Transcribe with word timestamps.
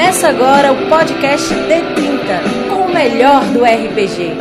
Começa 0.00 0.28
agora 0.28 0.72
o 0.72 0.88
podcast 0.88 1.54
D30, 1.54 2.70
com 2.70 2.86
o 2.86 2.94
melhor 2.94 3.44
do 3.52 3.62
RPG. 3.62 4.34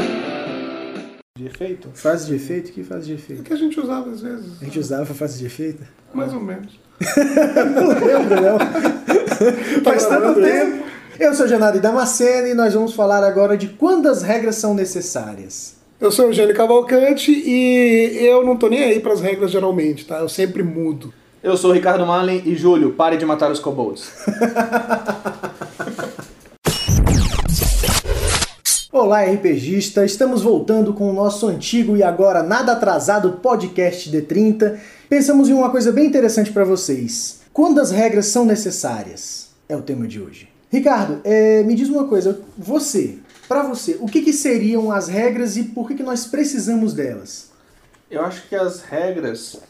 De 1.37 1.47
efeito? 1.47 1.89
Fase 1.93 2.27
de 2.27 2.35
efeito? 2.35 2.71
Que 2.71 2.81
fase 2.81 3.07
de 3.07 3.11
É 3.11 3.15
efeito? 3.15 3.43
que 3.43 3.51
a 3.51 3.57
gente 3.57 3.77
usava 3.77 4.09
às 4.09 4.21
vezes. 4.21 4.53
A 4.61 4.63
gente 4.63 4.79
usava 4.79 5.13
fase 5.13 5.37
de 5.39 5.47
efeito? 5.47 5.83
Mais 6.13 6.33
ou 6.33 6.39
menos. 6.39 6.79
Não 7.75 7.89
lembro, 7.89 8.41
não. 8.41 8.57
Faz 9.83 10.05
tanto 10.05 10.39
tempo. 10.41 10.85
Eu 11.19 11.33
sou 11.33 11.45
Janari 11.45 11.81
Damasceno 11.81 12.47
e 12.47 12.53
nós 12.53 12.73
vamos 12.73 12.93
falar 12.93 13.21
agora 13.25 13.57
de 13.57 13.67
quando 13.67 14.07
as 14.07 14.23
regras 14.23 14.55
são 14.55 14.73
necessárias. 14.73 15.75
Eu 15.99 16.09
sou 16.09 16.27
o 16.27 16.29
Eugênio 16.29 16.55
Cavalcante 16.55 17.33
e 17.33 18.17
eu 18.25 18.45
não 18.45 18.55
tô 18.55 18.69
nem 18.69 18.81
aí 18.85 19.01
pras 19.01 19.19
regras 19.19 19.51
geralmente, 19.51 20.05
tá? 20.05 20.19
Eu 20.19 20.29
sempre 20.29 20.63
mudo. 20.63 21.13
Eu 21.41 21.55
sou 21.55 21.71
o 21.71 21.73
Ricardo 21.73 22.05
Mallen 22.05 22.43
e 22.45 22.53
Júlio, 22.55 22.91
pare 22.91 23.15
de 23.15 23.25
matar 23.25 23.49
os 23.49 23.59
kobolds. 23.59 24.11
Olá, 29.01 29.23
RPGista! 29.23 30.03
Estamos 30.03 30.41
voltando 30.41 30.93
com 30.93 31.09
o 31.09 31.13
nosso 31.13 31.47
antigo 31.47 31.95
e 31.95 32.03
agora 32.03 32.43
nada 32.43 32.73
atrasado 32.73 33.39
podcast 33.41 34.11
D30. 34.11 34.77
Pensamos 35.07 35.47
em 35.47 35.53
uma 35.53 35.69
coisa 35.69 35.89
bem 35.89 36.05
interessante 36.05 36.51
para 36.51 36.65
vocês. 36.65 37.39
Quando 37.53 37.79
as 37.79 37.91
regras 37.91 38.25
são 38.25 38.43
necessárias? 38.43 39.51
É 39.69 39.75
o 39.77 39.81
tema 39.81 40.05
de 40.05 40.19
hoje. 40.19 40.49
Ricardo, 40.69 41.21
é, 41.23 41.63
me 41.63 41.75
diz 41.75 41.87
uma 41.87 42.09
coisa. 42.09 42.41
Você, 42.57 43.19
para 43.47 43.63
você, 43.63 43.95
o 44.01 44.05
que, 44.05 44.21
que 44.21 44.33
seriam 44.33 44.91
as 44.91 45.07
regras 45.07 45.55
e 45.55 45.63
por 45.63 45.87
que, 45.87 45.95
que 45.95 46.03
nós 46.03 46.25
precisamos 46.25 46.93
delas? 46.93 47.51
Eu 48.11 48.21
acho 48.25 48.49
que 48.49 48.55
as 48.55 48.81
regras. 48.81 49.61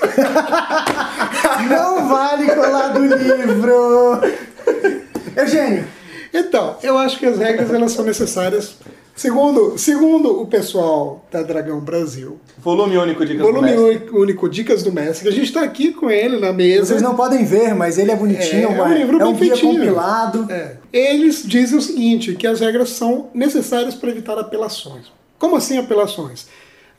Não 1.68 2.08
vale 2.08 2.46
colar 2.54 2.88
do 2.88 3.04
livro! 3.04 4.22
Eugênio, 5.36 5.86
Então, 6.32 6.76
eu 6.82 6.98
acho 6.98 7.18
que 7.18 7.26
as 7.26 7.38
regras 7.38 7.72
elas 7.72 7.92
são 7.92 8.04
necessárias. 8.04 8.76
Segundo, 9.16 9.76
segundo 9.76 10.40
o 10.40 10.46
pessoal 10.46 11.26
da 11.28 11.42
Dragão 11.42 11.80
Brasil, 11.80 12.38
Volume 12.56 12.96
único 12.96 13.26
de 13.26 13.36
volume 13.36 13.72
único, 13.72 14.16
único 14.16 14.48
Dicas 14.48 14.84
do 14.84 14.92
Mestre, 14.92 15.24
que 15.24 15.28
a 15.28 15.36
gente 15.36 15.52
tá 15.52 15.62
aqui 15.62 15.92
com 15.92 16.08
ele 16.08 16.38
na 16.38 16.52
mesa. 16.52 16.86
vocês 16.86 17.02
não 17.02 17.16
podem 17.16 17.44
ver, 17.44 17.74
mas 17.74 17.98
ele 17.98 18.12
é 18.12 18.16
bonitinho, 18.16 18.68
É, 18.68 18.78
é 18.78 18.82
um 18.82 18.94
livro 18.94 19.20
é 19.20 19.24
um 19.24 19.32
bem 19.32 19.40
guia 19.40 19.56
feitinho. 19.56 19.72
compilado. 19.80 20.46
É. 20.52 20.76
Eles 20.92 21.42
dizem 21.44 21.76
o 21.76 21.82
seguinte, 21.82 22.34
que 22.36 22.46
as 22.46 22.60
regras 22.60 22.90
são 22.90 23.28
necessárias 23.34 23.94
para 23.96 24.08
evitar 24.10 24.38
apelações. 24.38 25.06
Como 25.36 25.56
assim 25.56 25.78
apelações? 25.78 26.46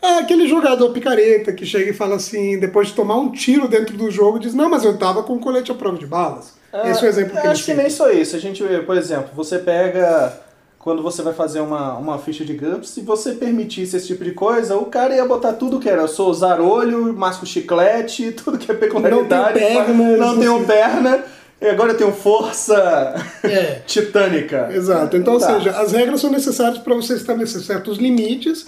É 0.01 0.17
aquele 0.19 0.45
jogador 0.45 0.89
picareta 0.91 1.53
que 1.53 1.65
chega 1.65 1.91
e 1.91 1.93
fala 1.93 2.15
assim, 2.15 2.59
depois 2.59 2.89
de 2.89 2.95
tomar 2.95 3.15
um 3.17 3.31
tiro 3.31 3.65
dentro 3.67 3.95
do 3.95 4.11
jogo, 4.11 4.39
diz, 4.39 4.53
não, 4.53 4.69
mas 4.69 4.83
eu 4.83 4.97
tava 4.97 5.23
com 5.23 5.39
colete 5.39 5.71
à 5.71 5.75
prova 5.75 5.97
de 5.97 6.05
balas. 6.05 6.53
Esse 6.85 7.03
é 7.03 7.07
o 7.07 7.09
exemplo 7.09 7.31
que 7.31 7.37
eu 7.37 7.41
eles 7.43 7.51
acho 7.51 7.65
que 7.65 7.73
nem 7.73 7.89
só 7.89 8.11
isso. 8.11 8.35
A 8.35 8.39
gente, 8.39 8.63
por 8.85 8.97
exemplo, 8.97 9.29
você 9.35 9.57
pega. 9.59 10.33
Quando 10.77 11.03
você 11.03 11.21
vai 11.21 11.33
fazer 11.33 11.59
uma, 11.59 11.97
uma 11.97 12.17
ficha 12.17 12.45
de 12.45 12.53
GURPS, 12.53 12.89
se 12.91 13.01
você 13.01 13.33
permitisse 13.33 13.97
esse 13.97 14.07
tipo 14.07 14.23
de 14.23 14.31
coisa, 14.31 14.77
o 14.77 14.85
cara 14.85 15.13
ia 15.13 15.25
botar 15.25 15.51
tudo 15.53 15.77
que 15.77 15.89
era. 15.89 16.03
Eu 16.03 16.07
sou 16.07 16.33
zarolho, 16.33 17.13
masco 17.13 17.45
chiclete, 17.45 18.31
tudo 18.43 18.57
que 18.57 18.71
é 18.71 18.73
peculiaridade. 18.75 19.59
Não 19.59 19.67
tenho 19.67 19.85
pernas, 19.85 20.17
Não 20.19 20.39
tenho 20.39 20.57
você- 20.59 20.65
perna. 20.65 21.23
E 21.61 21.67
agora 21.67 21.91
eu 21.91 21.97
tenho 21.97 22.13
força 22.13 23.13
É. 23.43 23.81
titânica. 23.85 24.69
Exato. 24.71 25.17
Então, 25.17 25.33
ou 25.33 25.39
Tá. 25.41 25.55
seja, 25.55 25.71
as 25.71 25.91
regras 25.91 26.21
são 26.21 26.31
necessárias 26.31 26.77
para 26.77 26.95
você 26.95 27.15
estabelecer 27.15 27.59
certos 27.61 27.97
limites 27.97 28.67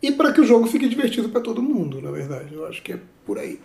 e 0.00 0.12
para 0.12 0.32
que 0.32 0.40
o 0.40 0.44
jogo 0.44 0.68
fique 0.68 0.88
divertido 0.88 1.28
para 1.28 1.40
todo 1.40 1.60
mundo, 1.60 2.00
na 2.00 2.12
verdade. 2.12 2.54
Eu 2.54 2.66
acho 2.68 2.80
que 2.84 2.92
é 2.92 2.98
por 3.26 3.36
aí. 3.36 3.58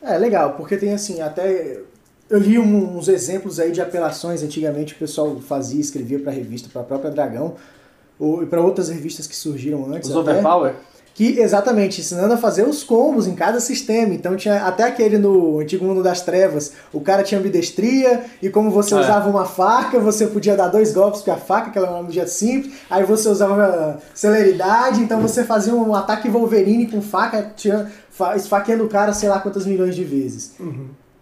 É 0.00 0.16
legal, 0.16 0.54
porque 0.56 0.78
tem 0.78 0.94
assim, 0.94 1.20
até. 1.20 1.80
Eu 2.30 2.38
li 2.38 2.58
um- 2.58 2.98
uns 2.98 3.08
exemplos 3.08 3.58
aí 3.58 3.72
de 3.72 3.80
apelações 3.80 4.42
antigamente, 4.42 4.94
o 4.94 4.96
pessoal 4.98 5.36
fazia, 5.40 5.80
escrevia 5.80 6.18
pra 6.18 6.30
revista, 6.30 6.68
pra 6.72 6.82
própria 6.82 7.10
Dragão, 7.10 7.54
ou 8.18 8.46
para 8.46 8.60
outras 8.60 8.88
revistas 8.88 9.26
que 9.26 9.34
surgiram 9.36 9.86
antes. 9.92 10.10
Os 10.10 10.16
até, 10.16 10.32
overpower? 10.32 10.74
Que, 11.14 11.40
exatamente, 11.40 12.00
ensinando 12.00 12.34
a 12.34 12.36
fazer 12.36 12.62
os 12.68 12.84
combos 12.84 13.26
em 13.26 13.34
cada 13.34 13.58
sistema. 13.58 14.14
Então 14.14 14.36
tinha 14.36 14.62
até 14.66 14.84
aquele 14.84 15.18
no 15.18 15.58
antigo 15.58 15.84
mundo 15.84 16.00
das 16.02 16.20
trevas, 16.20 16.72
o 16.92 17.00
cara 17.00 17.24
tinha 17.24 17.40
ambidestria, 17.40 18.24
e 18.42 18.48
como 18.48 18.70
você 18.70 18.94
É. 18.94 19.00
usava 19.00 19.28
uma 19.28 19.44
faca, 19.44 19.98
você 19.98 20.26
podia 20.28 20.54
dar 20.56 20.68
dois 20.68 20.92
golpes 20.92 21.22
com 21.22 21.32
a 21.32 21.36
faca, 21.36 21.70
que 21.70 21.78
era 21.78 21.90
um 21.92 22.06
dia 22.06 22.26
simples, 22.28 22.72
aí 22.88 23.02
você 23.04 23.28
usava 23.28 23.98
celeridade, 24.14 25.00
então 25.00 25.20
você 25.20 25.42
fazia 25.44 25.74
um 25.74 25.92
ataque 25.94 26.28
Wolverine 26.28 26.86
com 26.86 27.00
faca, 27.02 27.52
tinha, 27.56 27.90
fa- 28.10 28.36
esfaqueando 28.36 28.84
o 28.84 28.88
cara 28.88 29.12
sei 29.12 29.28
lá 29.28 29.40
quantas 29.40 29.66
milhões 29.66 29.96
de 29.96 30.04
vezes. 30.04 30.52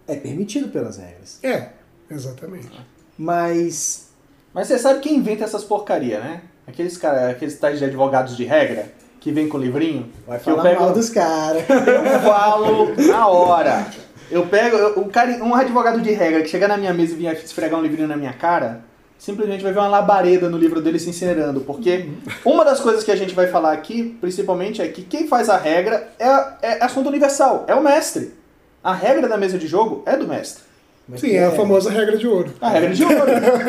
É 0.07 0.15
permitido 0.15 0.69
pelas 0.69 0.97
regras. 0.97 1.39
É, 1.43 1.69
exatamente. 2.09 2.69
Mas. 3.17 4.07
Mas 4.53 4.67
você 4.67 4.79
sabe 4.79 5.01
quem 5.01 5.15
inventa 5.17 5.43
essas 5.43 5.63
porcaria, 5.63 6.19
né? 6.19 6.41
Aqueles 6.65 6.97
cara, 6.97 7.29
aqueles 7.29 7.57
tais 7.59 7.79
de 7.79 7.85
advogados 7.85 8.35
de 8.35 8.43
regra 8.45 8.91
que 9.19 9.31
vem 9.31 9.47
com 9.47 9.57
livrinho. 9.57 10.11
Vai 10.25 10.39
que 10.39 10.49
eu 10.49 10.55
falar 10.55 10.69
pego, 10.69 10.81
mal 10.81 10.93
dos 10.93 11.09
caras. 11.09 11.63
eu 11.69 12.19
falo 12.21 12.95
na 13.07 13.27
hora. 13.27 13.85
Eu 14.29 14.45
pego 14.47 14.75
eu- 14.75 14.99
o 14.99 15.09
cara, 15.09 15.31
um 15.43 15.53
advogado 15.55 16.01
de 16.01 16.11
regra 16.11 16.41
que 16.41 16.49
chega 16.49 16.67
na 16.67 16.77
minha 16.77 16.93
mesa 16.93 17.13
e 17.13 17.17
vinha 17.17 17.33
esfregar 17.33 17.79
um 17.79 17.83
livrinho 17.83 18.07
na 18.07 18.17
minha 18.17 18.33
cara, 18.33 18.81
simplesmente 19.17 19.63
vai 19.63 19.71
ver 19.73 19.79
uma 19.79 19.87
labareda 19.87 20.49
no 20.49 20.57
livro 20.57 20.81
dele 20.81 20.99
se 20.99 21.09
incinerando, 21.09 21.61
porque 21.61 22.09
uma 22.45 22.63
das 22.65 22.79
coisas 22.79 23.03
que 23.03 23.11
a 23.11 23.15
gente 23.15 23.33
vai 23.33 23.47
falar 23.47 23.71
aqui, 23.73 24.17
principalmente, 24.21 24.81
é 24.81 24.87
que 24.87 25.01
quem 25.03 25.27
faz 25.27 25.49
a 25.49 25.57
regra 25.57 26.09
é, 26.19 26.27
é 26.61 26.83
assunto 26.83 27.07
universal, 27.09 27.65
é 27.67 27.75
o 27.75 27.81
mestre. 27.83 28.33
A 28.83 28.93
regra 28.93 29.27
da 29.27 29.37
mesa 29.37 29.57
de 29.57 29.67
jogo 29.67 30.03
é 30.05 30.15
do 30.15 30.27
mestre. 30.27 30.63
Mas 31.07 31.21
Sim, 31.21 31.31
é 31.31 31.45
a 31.45 31.51
famosa 31.51 31.89
regra 31.89 32.17
de 32.17 32.27
ouro. 32.27 32.53
A 32.59 32.69
regra 32.69 32.93
de 32.93 33.03
ouro. 33.03 33.15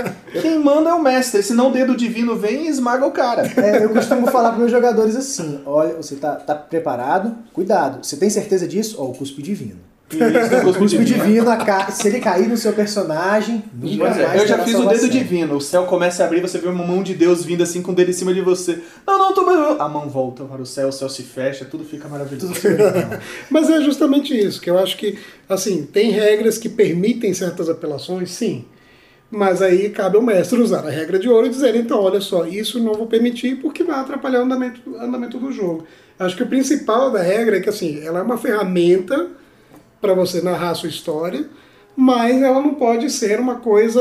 Quem 0.42 0.58
manda 0.58 0.90
é 0.90 0.94
o 0.94 1.02
mestre, 1.02 1.40
senão 1.42 1.68
o 1.68 1.72
dedo 1.72 1.96
divino 1.96 2.34
vem 2.34 2.66
e 2.66 2.68
esmaga 2.68 3.06
o 3.06 3.12
cara. 3.12 3.42
É, 3.56 3.84
eu 3.84 3.90
costumo 3.90 4.26
falar 4.26 4.50
para 4.50 4.58
meus 4.58 4.72
jogadores 4.72 5.14
assim: 5.14 5.60
olha, 5.64 5.94
você 5.94 6.16
tá, 6.16 6.34
tá 6.34 6.54
preparado? 6.54 7.36
Cuidado. 7.52 8.04
Você 8.04 8.16
tem 8.16 8.28
certeza 8.28 8.66
disso? 8.66 8.96
Ó, 8.98 9.04
o 9.04 9.14
cuspe 9.14 9.40
divino. 9.40 9.87
Cuspe 10.08 10.78
cuspe 10.78 11.04
divino. 11.04 11.44
ca- 11.64 11.90
se 11.90 12.08
ele 12.08 12.18
cair 12.18 12.48
no 12.48 12.56
seu 12.56 12.72
personagem, 12.72 13.62
nunca 13.74 14.06
Pois 14.06 14.18
é, 14.18 14.26
mais 14.26 14.40
eu 14.40 14.48
já 14.48 14.64
fiz 14.64 14.74
o 14.74 14.86
dedo 14.88 15.08
divino. 15.08 15.56
O 15.56 15.60
céu 15.60 15.84
começa 15.84 16.22
a 16.22 16.26
abrir, 16.26 16.40
você 16.40 16.56
vê 16.58 16.66
uma 16.68 16.84
mão 16.84 17.02
de 17.02 17.14
Deus 17.14 17.44
vindo 17.44 17.62
assim 17.62 17.82
com 17.82 17.92
o 17.92 17.94
dedo 17.94 18.10
em 18.10 18.14
cima 18.14 18.32
de 18.32 18.40
você. 18.40 18.78
Não, 19.06 19.18
não, 19.18 19.34
tô 19.34 19.42
A 19.48 19.88
mão 19.88 20.08
volta 20.08 20.44
para 20.44 20.62
o 20.62 20.66
céu, 20.66 20.88
o 20.88 20.92
céu 20.92 21.10
se 21.10 21.22
fecha, 21.22 21.66
tudo 21.66 21.84
fica 21.84 22.08
maravilhoso. 22.08 22.52
Mas 23.50 23.68
é 23.68 23.82
justamente 23.82 24.34
isso, 24.34 24.60
que 24.60 24.70
eu 24.70 24.78
acho 24.78 24.96
que, 24.96 25.18
assim, 25.46 25.84
tem 25.84 26.10
regras 26.10 26.56
que 26.56 26.70
permitem 26.70 27.34
certas 27.34 27.68
apelações, 27.68 28.30
sim. 28.30 28.64
Mas 29.30 29.60
aí 29.60 29.90
cabe 29.90 30.16
ao 30.16 30.22
mestre 30.22 30.58
usar 30.58 30.86
a 30.86 30.90
regra 30.90 31.18
de 31.18 31.28
ouro 31.28 31.46
e 31.46 31.50
dizer, 31.50 31.76
então, 31.76 32.00
olha 32.02 32.20
só, 32.20 32.46
isso 32.46 32.80
não 32.82 32.94
vou 32.94 33.06
permitir 33.06 33.56
porque 33.60 33.84
vai 33.84 34.00
atrapalhar 34.00 34.40
o 34.40 34.44
andamento, 34.44 34.80
o 34.86 34.96
andamento 34.96 35.38
do 35.38 35.52
jogo. 35.52 35.84
Acho 36.18 36.34
que 36.34 36.42
o 36.42 36.46
principal 36.48 37.10
da 37.10 37.20
regra 37.20 37.58
é 37.58 37.60
que, 37.60 37.68
assim, 37.68 38.00
ela 38.02 38.20
é 38.20 38.22
uma 38.22 38.38
ferramenta 38.38 39.28
para 40.00 40.14
você 40.14 40.40
narrar 40.40 40.70
a 40.70 40.74
sua 40.74 40.88
história, 40.88 41.48
mas 42.00 42.40
ela 42.40 42.60
não 42.60 42.74
pode 42.76 43.10
ser 43.10 43.40
uma 43.40 43.56
coisa 43.56 44.00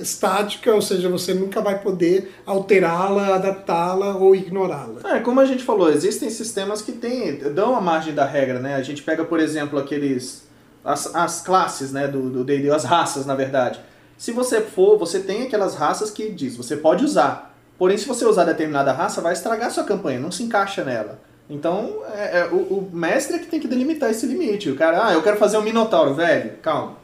estática, 0.00 0.74
ou 0.74 0.80
seja, 0.80 1.06
você 1.08 1.34
nunca 1.34 1.60
vai 1.60 1.78
poder 1.78 2.32
alterá-la, 2.46 3.34
adaptá-la 3.34 4.16
ou 4.16 4.34
ignorá-la. 4.34 5.16
É, 5.16 5.20
como 5.20 5.40
a 5.40 5.44
gente 5.44 5.62
falou, 5.64 5.90
existem 5.90 6.30
sistemas 6.30 6.80
que 6.80 6.92
dão 7.54 7.76
a 7.76 7.80
margem 7.80 8.14
da 8.14 8.24
regra, 8.24 8.58
né? 8.58 8.74
A 8.74 8.82
gente 8.82 9.02
pega, 9.02 9.22
por 9.22 9.38
exemplo, 9.38 9.78
aqueles. 9.78 10.48
as, 10.82 11.14
as 11.14 11.42
classes, 11.42 11.92
né, 11.92 12.08
do 12.08 12.30
do 12.30 12.42
D&D, 12.42 12.70
as 12.70 12.84
raças, 12.84 13.26
na 13.26 13.34
verdade. 13.34 13.78
Se 14.16 14.32
você 14.32 14.62
for, 14.62 14.96
você 14.96 15.20
tem 15.20 15.42
aquelas 15.42 15.74
raças 15.74 16.10
que 16.10 16.30
diz, 16.30 16.56
você 16.56 16.76
pode 16.76 17.04
usar. 17.04 17.54
Porém, 17.76 17.98
se 17.98 18.06
você 18.06 18.24
usar 18.24 18.44
determinada 18.44 18.92
raça, 18.92 19.20
vai 19.20 19.32
estragar 19.32 19.70
sua 19.70 19.84
campanha, 19.84 20.20
não 20.20 20.30
se 20.30 20.42
encaixa 20.42 20.84
nela. 20.84 21.20
Então, 21.52 21.98
é, 22.14 22.38
é, 22.38 22.46
o, 22.46 22.56
o 22.56 22.90
mestre 22.90 23.36
é 23.36 23.38
que 23.38 23.46
tem 23.46 23.60
que 23.60 23.68
delimitar 23.68 24.10
esse 24.10 24.24
limite. 24.24 24.70
O 24.70 24.74
cara, 24.74 25.08
ah, 25.08 25.12
eu 25.12 25.22
quero 25.22 25.36
fazer 25.36 25.58
um 25.58 25.62
minotauro, 25.62 26.14
velho, 26.14 26.52
calma. 26.62 26.96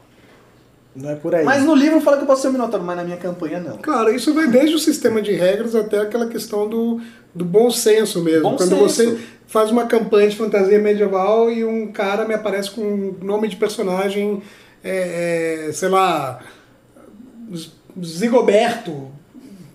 Não 0.95 1.11
é 1.11 1.15
por 1.15 1.35
aí. 1.35 1.45
Mas 1.45 1.63
no 1.63 1.75
livro 1.75 2.01
fala 2.01 2.17
que 2.17 2.23
eu 2.23 2.27
posso 2.27 2.41
ser 2.41 2.47
um 2.47 2.53
minotauro, 2.53 2.83
mas 2.83 2.97
na 2.97 3.03
minha 3.03 3.17
campanha 3.17 3.59
não. 3.59 3.77
Claro, 3.77 4.13
isso 4.13 4.33
vai 4.33 4.47
desde 4.47 4.75
o 4.75 4.79
sistema 4.79 5.21
de 5.21 5.33
regras 5.33 5.75
até 5.75 5.99
aquela 5.99 6.27
questão 6.27 6.67
do, 6.67 6.99
do 7.33 7.45
bom 7.45 7.69
senso 7.69 8.23
mesmo. 8.23 8.41
Bom 8.41 8.57
Quando 8.57 8.69
senso. 8.69 8.81
você 8.81 9.19
faz 9.45 9.69
uma 9.69 9.85
campanha 9.85 10.27
de 10.27 10.35
fantasia 10.35 10.79
medieval 10.79 11.51
e 11.51 11.63
um 11.63 11.91
cara 11.91 12.25
me 12.25 12.33
aparece 12.33 12.71
com 12.71 12.81
um 12.81 13.15
nome 13.21 13.47
de 13.47 13.55
personagem, 13.55 14.41
é, 14.83 15.67
é, 15.67 15.71
sei 15.73 15.89
lá, 15.89 16.39
Zigoberto, 18.03 19.11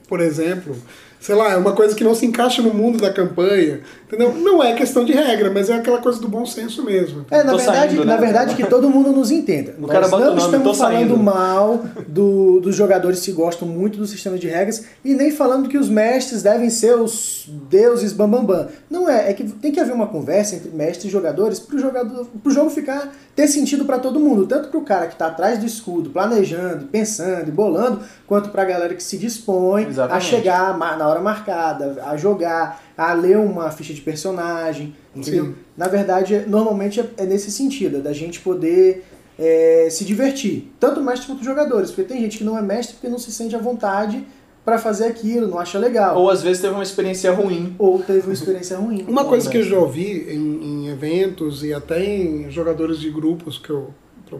por 0.09 0.21
exemplo. 0.21 0.77
Sei 1.25 1.35
lá, 1.35 1.53
é 1.53 1.57
uma 1.57 1.73
coisa 1.73 1.95
que 1.95 2.05
não 2.05 2.15
se 2.15 2.27
encaixa 2.27 2.61
no 2.61 2.73
mundo 2.75 2.99
da 3.01 3.11
campanha. 3.11 3.81
Entendeu? 4.07 4.33
Não 4.35 4.63
é 4.63 4.75
questão 4.75 5.05
de 5.05 5.13
regra, 5.13 5.51
mas 5.51 5.71
é 5.71 5.75
aquela 5.75 5.99
coisa 5.99 6.21
do 6.21 6.29
bom 6.29 6.45
senso 6.47 6.85
mesmo. 6.85 7.25
É, 7.31 7.43
na 7.43 7.53
Tô 7.53 7.57
verdade, 7.57 7.79
saindo, 7.95 8.05
na 8.05 8.15
né? 8.15 8.21
verdade 8.21 8.55
que 8.55 8.65
todo 8.67 8.89
mundo 8.89 9.11
nos 9.11 9.31
entenda. 9.31 9.75
Nós 9.79 9.91
cara 9.91 10.07
bota 10.07 10.25
não 10.27 10.33
o 10.33 10.37
nome, 10.37 10.47
estamos 10.57 10.79
falando 10.79 10.95
saindo. 10.99 11.17
mal 11.17 11.85
do- 12.07 12.61
dos 12.61 12.77
jogadores 12.77 13.21
que 13.25 13.33
gostam 13.33 13.67
muito 13.67 13.99
do 13.99 14.07
sistema 14.07 14.39
de 14.39 14.47
regras 14.47 14.85
e 15.05 15.15
nem 15.15 15.31
falando 15.33 15.69
que 15.69 15.79
os 15.79 15.89
mestres 15.89 16.43
devem 16.43 16.69
ser 16.71 16.95
os 16.95 17.49
deuses 17.71 18.13
bambambam. 18.13 18.45
Bam, 18.45 18.65
bam. 18.65 18.69
Não 18.91 19.09
é, 19.09 19.31
é 19.31 19.33
que 19.33 19.45
tem 19.45 19.73
que 19.73 19.81
haver 19.81 19.95
uma 19.95 20.07
conversa 20.07 20.55
entre 20.57 20.71
mestres 20.71 21.07
e 21.07 21.09
jogadores 21.09 21.59
pro, 21.59 21.79
jogador, 21.79 22.27
pro 22.43 22.53
jogo 22.53 22.69
ficar 22.71 23.13
ter 23.35 23.49
sentido 23.49 23.85
para 23.85 23.99
todo 23.99 24.21
mundo, 24.21 24.47
tanto 24.47 24.69
pro 24.69 24.83
cara 24.83 25.07
que 25.09 25.17
tá 25.17 25.27
atrás 25.27 25.59
do 25.59 25.67
escudo, 25.67 26.11
planejando, 26.11 26.87
pensando 26.87 27.49
e 27.49 27.51
bolando, 27.51 28.01
quanto 28.29 28.51
pra 28.51 28.65
galera 28.65 28.95
que 28.95 29.03
se 29.03 29.17
dispõe 29.19 29.85
a 29.85 29.89
Exatamente. 29.89 30.25
chegar 30.27 30.79
ma- 30.79 30.97
na 30.97 31.09
hora 31.09 31.14
marcada, 31.21 32.03
a 32.07 32.17
jogar, 32.17 32.83
a 32.97 33.13
ler 33.13 33.39
uma 33.39 33.71
ficha 33.71 33.93
de 33.95 34.01
personagem, 34.01 34.95
entendeu? 35.15 35.47
Sim. 35.47 35.55
Na 35.77 35.89
verdade, 35.89 36.45
normalmente 36.47 37.01
é- 37.01 37.09
é 37.19 37.25
nesse 37.27 37.51
sentido, 37.51 37.99
é 37.99 38.01
da 38.01 38.13
gente 38.13 38.41
poder 38.41 39.05
é, 39.37 39.89
se 39.91 40.05
divertir, 40.05 40.73
tanto 40.79 41.03
mestre 41.03 41.27
quanto 41.27 41.43
jogadores, 41.43 41.91
porque 41.91 42.05
tem 42.13 42.21
gente 42.21 42.39
que 42.39 42.45
não 42.45 42.57
é 42.57 42.63
mestre 42.63 42.95
porque 42.95 43.09
não 43.09 43.19
se 43.19 43.33
sente 43.33 43.57
à 43.57 43.59
vontade 43.59 44.25
pra 44.65 44.79
fazer 44.79 45.07
aquilo, 45.07 45.49
não 45.49 45.59
acha 45.59 45.77
legal, 45.77 46.17
ou, 46.17 46.23
Ou 46.23 46.31
às 46.31 46.41
vezes 46.41 46.63
teve 46.63 46.73
uma 46.73 46.85
experiência 46.85 47.33
ruim. 47.33 47.75
teve 48.07 48.21
uma 48.21 48.33
experiência 48.33 48.77
ruim. 48.79 49.05
Uma 49.09 49.25
coisa 49.25 49.51
que 49.51 49.59
eu 49.59 49.63
já 49.65 49.77
ouvi 49.77 50.27
em, 50.33 50.63
em 50.87 50.89
eventos 50.89 51.65
e 51.65 51.75
até 51.75 52.03
em 52.05 52.49
jogadores 52.51 53.01
de 53.01 53.11
grupos 53.11 53.59
que 53.59 53.71
eu, 53.71 53.93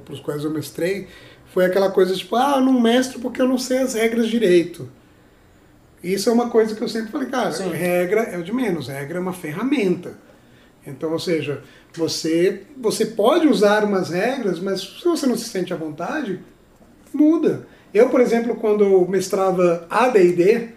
para 0.05 0.15
os 0.15 0.21
quais 0.21 0.45
eu 0.45 0.51
mestrei, 0.53 1.09
foi 1.53 1.65
aquela 1.65 1.91
coisa 1.91 2.15
tipo, 2.15 2.37
ah, 2.37 2.55
eu 2.59 2.61
não 2.65 2.81
mestro 2.81 3.19
porque 3.19 3.43
eu 3.43 3.49
não 3.49 3.59
sei 3.59 3.79
as 3.79 3.95
regras 3.95 4.29
direito. 4.29 4.89
Isso 6.13 6.29
é 6.29 6.33
uma 6.33 6.51
coisa 6.51 6.75
que 6.75 6.83
eu 6.83 6.89
sempre 6.89 7.11
falei, 7.11 7.29
cara, 7.29 7.51
Sim. 7.51 7.71
regra 7.71 8.23
é 8.23 8.37
o 8.37 8.45
de 8.45 8.53
menos, 8.53 8.89
regra 8.89 9.17
é 9.17 9.21
uma 9.21 9.33
ferramenta. 9.33 10.19
Então, 10.87 11.11
ou 11.11 11.19
seja, 11.19 11.63
você, 11.95 12.65
você 12.77 13.07
pode 13.07 13.49
usar 13.49 13.85
umas 13.85 14.11
regras, 14.11 14.61
mas 14.61 14.81
se 14.83 15.05
você 15.05 15.27
não 15.27 15.37
se 15.37 15.49
sente 15.49 15.73
à 15.73 15.77
vontade, 15.77 16.41
muda. 17.13 17.67
Eu, 17.93 18.11
por 18.11 18.21
exemplo, 18.21 18.57
quando 18.57 19.09
mestrava 19.09 19.87
AD&D, 19.89 20.69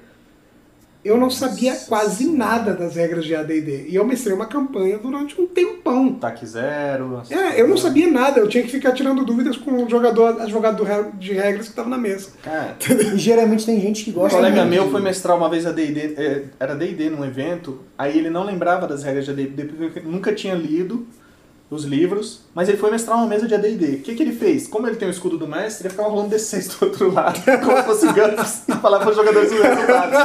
eu 1.07 1.17
não 1.17 1.29
sabia 1.29 1.75
quase 1.87 2.27
nada 2.27 2.73
das 2.73 2.95
regras 2.95 3.25
de 3.25 3.35
AD&D. 3.35 3.87
E 3.89 3.95
eu 3.95 4.05
mestrei 4.05 4.35
uma 4.35 4.45
campanha 4.45 4.97
durante 4.97 5.39
um 5.39 5.47
tempão. 5.47 6.13
Taque 6.13 6.45
zero. 6.45 7.21
É, 7.29 7.59
eu 7.61 7.67
não 7.67 7.77
sabia 7.77 8.09
nada, 8.09 8.39
eu 8.39 8.47
tinha 8.47 8.63
que 8.63 8.69
ficar 8.69 8.91
tirando 8.91 9.23
dúvidas 9.23 9.57
com 9.57 9.83
o 9.83 9.89
jogador, 9.89 10.41
advogado 10.41 10.85
de 11.17 11.33
regras 11.33 11.65
que 11.65 11.71
estava 11.71 11.89
na 11.89 11.97
mesa. 11.97 12.29
Cara, 12.43 12.75
E 13.13 13.17
geralmente 13.17 13.65
tem 13.65 13.79
gente 13.79 14.03
que 14.03 14.11
um 14.11 14.13
gosta 14.13 14.37
colega 14.37 14.61
muito 14.65 14.69
meu 14.69 14.91
foi 14.91 15.01
mestrar 15.01 15.37
uma 15.37 15.49
vez 15.49 15.65
a 15.65 15.71
D&D, 15.71 16.15
é, 16.17 16.43
era 16.59 16.75
D&D 16.75 17.09
num 17.09 17.23
evento, 17.23 17.79
aí 17.97 18.17
ele 18.17 18.29
não 18.29 18.43
lembrava 18.43 18.87
das 18.87 19.03
regras 19.03 19.25
de 19.25 19.31
AD&D, 19.31 19.65
porque 19.65 19.99
nunca 20.01 20.33
tinha 20.33 20.53
lido 20.55 21.07
os 21.69 21.83
livros, 21.83 22.39
mas 22.55 22.69
ele 22.69 22.77
foi 22.77 22.89
mestrar 22.89 23.17
uma 23.17 23.27
mesa 23.27 23.45
de 23.45 23.53
AD&D. 23.53 23.85
O 23.95 23.99
que, 23.99 24.15
que 24.15 24.23
ele 24.23 24.31
fez? 24.31 24.67
Como 24.67 24.87
ele 24.87 24.95
tem 24.95 25.07
o 25.07 25.11
escudo 25.11 25.37
do 25.37 25.45
mestre, 25.47 25.83
ele 25.87 25.89
ficava 25.89 26.07
rolando 26.09 26.33
D6 26.33 26.79
do 26.79 26.85
outro 26.85 27.11
lado, 27.13 27.39
como 27.65 27.77
se 27.77 27.83
fosse 27.83 28.07
GURPS, 28.07 28.61
e 28.69 28.71
falava 28.73 29.03
para 29.03 29.09
os 29.11 29.15
jogadores 29.17 29.51
os 29.51 29.59
resultados. 29.59 30.17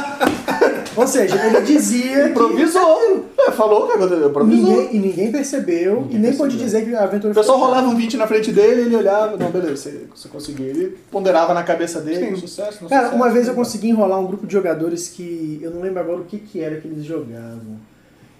Ou 0.95 1.07
seja, 1.07 1.35
ele 1.47 1.61
dizia 1.61 2.23
que 2.25 2.29
Improvisou. 2.29 3.25
É, 3.37 3.51
falou 3.51 3.87
que 3.87 3.93
aconteceu, 3.93 4.29
improvisou. 4.29 4.69
ninguém, 4.69 4.95
e 4.95 4.99
ninguém 4.99 5.31
percebeu 5.31 6.01
Ninguém 6.01 6.15
e 6.15 6.19
nem 6.19 6.33
pode 6.37 6.55
percebeu. 6.55 6.65
dizer 6.81 6.85
que 6.85 6.95
a 6.95 7.03
aventura 7.03 7.31
O 7.31 7.35
pessoal 7.35 7.57
rolava 7.57 7.87
um 7.87 7.95
20 7.95 8.15
na 8.15 8.27
frente 8.27 8.51
dele, 8.51 8.81
ele 8.81 8.95
olhava, 8.95 9.35
não, 9.35 9.49
beleza, 9.49 9.75
você, 9.75 10.05
você 10.15 10.29
conseguiu. 10.29 10.67
Ele 10.67 10.97
ponderava 11.11 11.53
na 11.53 11.63
cabeça 11.63 11.99
dele, 11.99 12.27
Sim. 12.27 12.35
sucesso, 12.37 12.77
não 12.83 12.89
Cara, 12.89 13.05
sucesso. 13.07 13.15
uma 13.21 13.29
vez 13.31 13.47
eu 13.47 13.53
consegui 13.55 13.89
enrolar 13.89 14.19
um 14.19 14.27
grupo 14.27 14.45
de 14.47 14.53
jogadores 14.53 15.09
que 15.09 15.59
eu 15.61 15.71
não 15.71 15.81
lembro 15.81 15.99
agora 15.99 16.21
o 16.21 16.25
que, 16.25 16.37
que 16.37 16.61
era 16.61 16.79
que 16.79 16.87
eles 16.87 17.03
jogavam. 17.03 17.77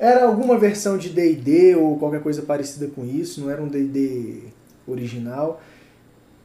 Era 0.03 0.25
alguma 0.25 0.57
versão 0.57 0.97
de 0.97 1.09
D&D 1.09 1.75
ou 1.75 1.97
qualquer 1.97 2.21
coisa 2.21 2.41
parecida 2.41 2.87
com 2.93 3.05
isso, 3.05 3.39
não 3.41 3.49
era 3.49 3.61
um 3.61 3.67
D&D 3.67 4.39
original. 4.87 5.61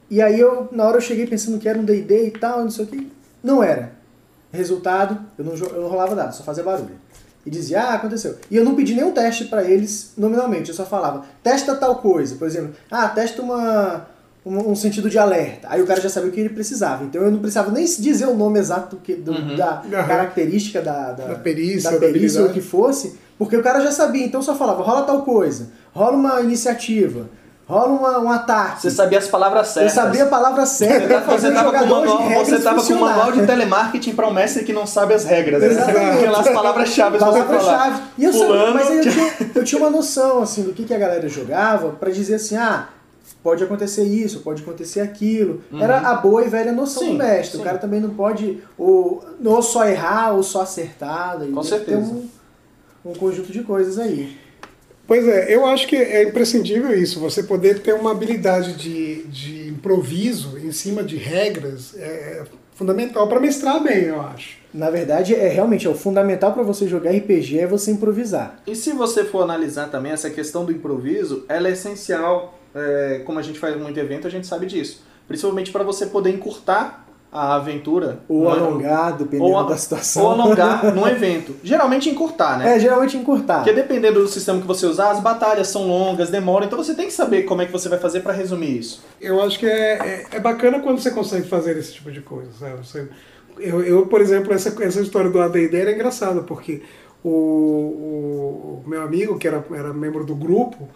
E 0.09 0.21
aí 0.21 0.39
eu, 0.39 0.67
na 0.71 0.85
hora 0.85 0.97
eu 0.97 1.01
cheguei 1.01 1.27
pensando 1.27 1.59
que 1.59 1.67
era 1.67 1.77
um 1.77 1.83
D&D 1.83 2.27
e 2.27 2.31
tal, 2.31 2.61
não 2.61 2.69
sei 2.71 2.85
o 2.85 2.87
que. 2.87 3.11
Não 3.43 3.61
era. 3.61 3.91
Resultado, 4.51 5.19
eu 5.37 5.45
não, 5.45 5.53
eu 5.55 5.81
não 5.81 5.89
rolava 5.89 6.15
dado, 6.15 6.33
só 6.35 6.43
fazia 6.43 6.63
barulho. 6.63 6.95
E 7.45 7.49
dizia, 7.49 7.81
ah, 7.83 7.93
aconteceu. 7.95 8.35
E 8.49 8.55
eu 8.57 8.65
não 8.65 8.75
pedi 8.75 8.93
nenhum 8.95 9.11
teste 9.11 9.45
pra 9.45 9.63
eles 9.63 10.13
nominalmente, 10.17 10.69
eu 10.69 10.75
só 10.75 10.85
falava, 10.85 11.25
testa 11.43 11.75
tal 11.75 11.97
coisa. 11.97 12.35
Por 12.35 12.47
exemplo, 12.47 12.73
ah, 12.89 13.07
testa 13.09 13.41
uma, 13.41 14.07
um, 14.45 14.71
um 14.71 14.75
sentido 14.75 15.09
de 15.09 15.17
alerta. 15.19 15.67
Aí 15.69 15.81
o 15.81 15.85
cara 15.85 16.01
já 16.01 16.09
sabia 16.09 16.29
o 16.29 16.31
que 16.33 16.39
ele 16.39 16.49
precisava. 16.49 17.03
Então 17.03 17.21
eu 17.21 17.29
não 17.31 17.39
precisava 17.39 17.71
nem 17.71 17.85
dizer 17.85 18.25
o 18.27 18.35
nome 18.35 18.57
exato 18.59 18.97
que, 18.97 19.13
do- 19.15 19.31
Uhum. 19.31 19.55
da 19.55 19.83
característica 20.07 20.81
da, 20.81 21.11
da, 21.13 21.25
Da 21.27 21.35
perícia, 21.35 21.91
da 21.91 21.99
perícia 21.99 22.41
ou 22.41 22.49
o 22.49 22.53
que 22.53 22.61
fosse, 22.61 23.17
porque 23.39 23.57
o 23.57 23.63
cara 23.63 23.79
já 23.81 23.91
sabia. 23.91 24.25
Então 24.25 24.39
eu 24.41 24.45
só 24.45 24.53
falava, 24.53 24.83
rola 24.83 25.01
tal 25.03 25.23
coisa, 25.23 25.69
rola 25.93 26.15
uma 26.15 26.41
iniciativa, 26.41 27.27
rola 27.67 27.87
uma, 27.87 28.19
um 28.19 28.29
ataque. 28.31 28.81
Você 28.81 28.91
sabia 28.91 29.17
as 29.17 29.27
palavras 29.27 29.67
eu 29.67 29.73
certas. 29.73 29.93
sabia 29.93 30.23
a 30.25 30.27
palavra 30.27 30.65
certa. 30.65 31.19
Você 31.21 31.47
o 31.47 31.53
tava, 31.53 31.71
com 31.71 31.85
um 31.85 31.87
manual, 31.87 32.45
você 32.45 32.59
tava 32.59 32.83
com 32.83 32.93
um 32.93 32.99
manual 32.99 33.31
de 33.31 33.45
telemarketing 33.45 34.13
para 34.13 34.27
um 34.27 34.33
mestre 34.33 34.63
que 34.65 34.73
não 34.73 34.85
sabe 34.85 35.13
as 35.13 35.23
regras. 35.23 35.61
né? 35.61 35.67
Exatamente. 35.69 36.25
Lá 36.25 36.39
as 36.41 36.49
palavras-chave. 36.49 37.17
Palavra-chave. 37.17 38.01
E 38.17 38.23
eu 38.25 38.33
sabia, 38.33 38.71
mas 38.71 38.89
eu 38.89 39.01
tinha, 39.01 39.33
eu 39.55 39.63
tinha 39.63 39.81
uma 39.81 39.89
noção 39.89 40.41
assim 40.43 40.63
do 40.63 40.73
que, 40.73 40.83
que 40.83 40.93
a 40.93 40.97
galera 40.99 41.27
jogava 41.29 41.91
pra 41.91 42.09
dizer 42.11 42.35
assim, 42.35 42.57
ah, 42.57 42.89
pode 43.43 43.63
acontecer 43.63 44.03
isso, 44.03 44.39
pode 44.41 44.63
acontecer 44.63 44.99
aquilo. 44.99 45.61
Era 45.79 45.99
a 45.99 46.15
boa 46.15 46.43
e 46.43 46.49
velha 46.49 46.71
noção 46.73 47.03
Uhum. 47.03 47.09
Sim, 47.09 47.17
do 47.17 47.23
mestre. 47.23 47.55
sim. 47.57 47.61
O 47.61 47.63
cara 47.63 47.77
também 47.77 47.99
não 48.01 48.09
pode 48.09 48.61
ou, 48.77 49.23
ou 49.45 49.61
só 49.61 49.85
errar 49.85 50.31
ou 50.33 50.43
só 50.43 50.61
acertar. 50.63 51.37
Com 51.53 51.63
certeza. 51.63 52.01
um, 52.01 52.27
um 53.03 53.13
conjunto 53.13 53.51
de 53.51 53.63
coisas 53.63 53.97
aí. 53.97 54.37
Pois 55.07 55.27
é, 55.27 55.53
eu 55.53 55.65
acho 55.65 55.87
que 55.87 55.95
é 55.95 56.23
imprescindível 56.23 56.95
isso, 56.95 57.19
você 57.19 57.41
poder 57.41 57.79
ter 57.79 57.93
uma 57.93 58.11
habilidade 58.11 58.73
de, 58.73 59.23
de 59.23 59.67
improviso 59.69 60.57
em 60.59 60.71
cima 60.71 61.03
de 61.03 61.17
regras 61.17 61.95
é 61.97 62.43
fundamental 62.75 63.27
para 63.27 63.39
mestrar 63.39 63.81
bem, 63.81 64.03
eu 64.03 64.21
acho. 64.21 64.59
Na 64.73 64.91
verdade, 64.91 65.33
é 65.33 65.47
realmente 65.47 65.87
é 65.87 65.89
o 65.89 65.95
fundamental 65.95 66.53
pra 66.53 66.61
você 66.61 66.87
jogar 66.87 67.11
RPG 67.11 67.59
é 67.59 67.65
você 67.65 67.89
improvisar. 67.89 68.61
E 68.67 68.75
se 68.75 68.93
você 68.93 69.25
for 69.25 69.41
analisar 69.41 69.89
também 69.89 70.11
essa 70.11 70.29
questão 70.29 70.63
do 70.63 70.71
improviso, 70.71 71.43
ela 71.49 71.67
é 71.67 71.71
essencial, 71.71 72.59
é, 72.75 73.23
como 73.25 73.39
a 73.39 73.41
gente 73.41 73.57
faz 73.57 73.75
muito 73.75 73.99
evento, 73.99 74.27
a 74.27 74.29
gente 74.29 74.45
sabe 74.45 74.67
disso. 74.67 75.03
Principalmente 75.27 75.71
para 75.71 75.83
você 75.83 76.05
poder 76.05 76.29
encurtar 76.29 77.08
a 77.31 77.55
aventura. 77.55 78.19
Ou 78.27 78.43
numa- 78.43 78.55
alongar, 78.55 79.15
dependendo 79.17 79.43
ou, 79.51 79.57
a- 79.59 79.63
da 79.63 79.77
situação. 79.77 80.23
ou 80.25 80.31
alongar 80.31 80.83
num 80.95 81.07
evento. 81.07 81.55
Geralmente 81.63 82.09
encurtar, 82.09 82.57
né? 82.57 82.75
É, 82.75 82.79
geralmente 82.79 83.15
encurtar. 83.17 83.57
Porque 83.57 83.73
dependendo 83.73 84.19
do 84.21 84.27
sistema 84.27 84.59
que 84.59 84.65
você 84.67 84.85
usar, 84.85 85.11
as 85.11 85.19
batalhas 85.19 85.67
são 85.67 85.87
longas, 85.87 86.29
demoram, 86.29 86.65
então 86.65 86.77
você 86.77 86.95
tem 86.95 87.05
que 87.07 87.13
saber 87.13 87.43
como 87.43 87.61
é 87.61 87.65
que 87.67 87.71
você 87.71 87.87
vai 87.87 87.99
fazer 87.99 88.21
para 88.21 88.33
resumir 88.33 88.77
isso. 88.79 89.03
Eu 89.21 89.41
acho 89.43 89.59
que 89.59 89.65
é, 89.67 89.93
é, 90.31 90.37
é 90.37 90.39
bacana 90.39 90.79
quando 90.79 90.99
você 90.99 91.11
consegue 91.11 91.47
fazer 91.47 91.77
esse 91.77 91.93
tipo 91.93 92.11
de 92.11 92.21
coisa. 92.21 92.49
Sabe? 92.59 92.77
Você- 92.85 93.07
eu, 93.59 93.83
eu, 93.83 94.05
por 94.07 94.21
exemplo, 94.21 94.53
essa, 94.53 94.73
essa 94.83 95.01
história 95.01 95.29
do 95.29 95.39
AD&D 95.41 95.77
era 95.77 95.91
engraçada, 95.91 96.41
porque 96.41 96.81
o, 97.23 97.29
o, 97.29 98.83
o 98.85 98.89
meu 98.89 99.01
amigo, 99.03 99.37
que 99.37 99.47
era, 99.47 99.63
era 99.71 99.93
membro 99.93 100.23
do 100.25 100.35
grupo, 100.35 100.87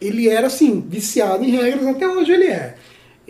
ele 0.00 0.28
era, 0.28 0.46
assim, 0.46 0.80
viciado 0.88 1.44
em 1.44 1.50
regras, 1.50 1.86
até 1.86 2.06
hoje 2.08 2.32
ele 2.32 2.46
é. 2.46 2.74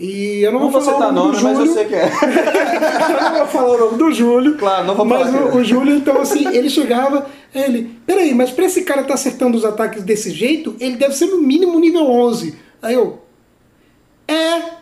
E 0.05 0.43
eu 0.43 0.51
não, 0.51 0.59
Não 0.61 0.71
vou 0.71 0.81
vou 0.81 0.93
falar 0.93 1.11
o 1.11 1.13
nome 1.13 1.29
nome, 1.29 1.37
do 1.39 1.43
mas 1.45 1.59
eu 1.61 1.67
Júlio, 1.67 1.75
sei 1.75 1.85
que 1.87 1.95
é. 1.95 2.05
eu 2.11 3.23
não 3.23 3.37
vou 3.39 3.47
falar 3.47 3.73
o 3.75 3.79
nome 3.79 3.99
do 3.99 4.13
Júlio. 4.13 4.57
Claro, 4.59 4.85
não 4.87 4.95
vou 4.97 5.05
Mas 5.07 5.31
falar 5.31 5.47
o, 5.47 5.53
que- 5.53 5.59
o 5.59 5.65
Júlio, 5.65 5.95
então, 5.95 6.21
assim, 6.21 6.49
ele 6.49 6.69
chegava, 6.69 7.27
ele, 7.55 7.99
peraí, 8.05 8.35
mas 8.35 8.51
pra 8.51 8.65
esse 8.65 8.83
cara 8.83 9.03
estar 9.03 9.15
acertando 9.15 9.57
os 9.57 9.65
ataques 9.65 10.03
desse 10.03 10.33
jeito, 10.33 10.75
ele 10.81 10.97
deve 10.97 11.15
ser 11.15 11.27
no 11.27 11.39
mínimo 11.39 11.79
nível 11.79 12.03
11. 12.11 12.57
Aí 12.83 12.95
eu, 12.95 13.21
é. 14.27 14.82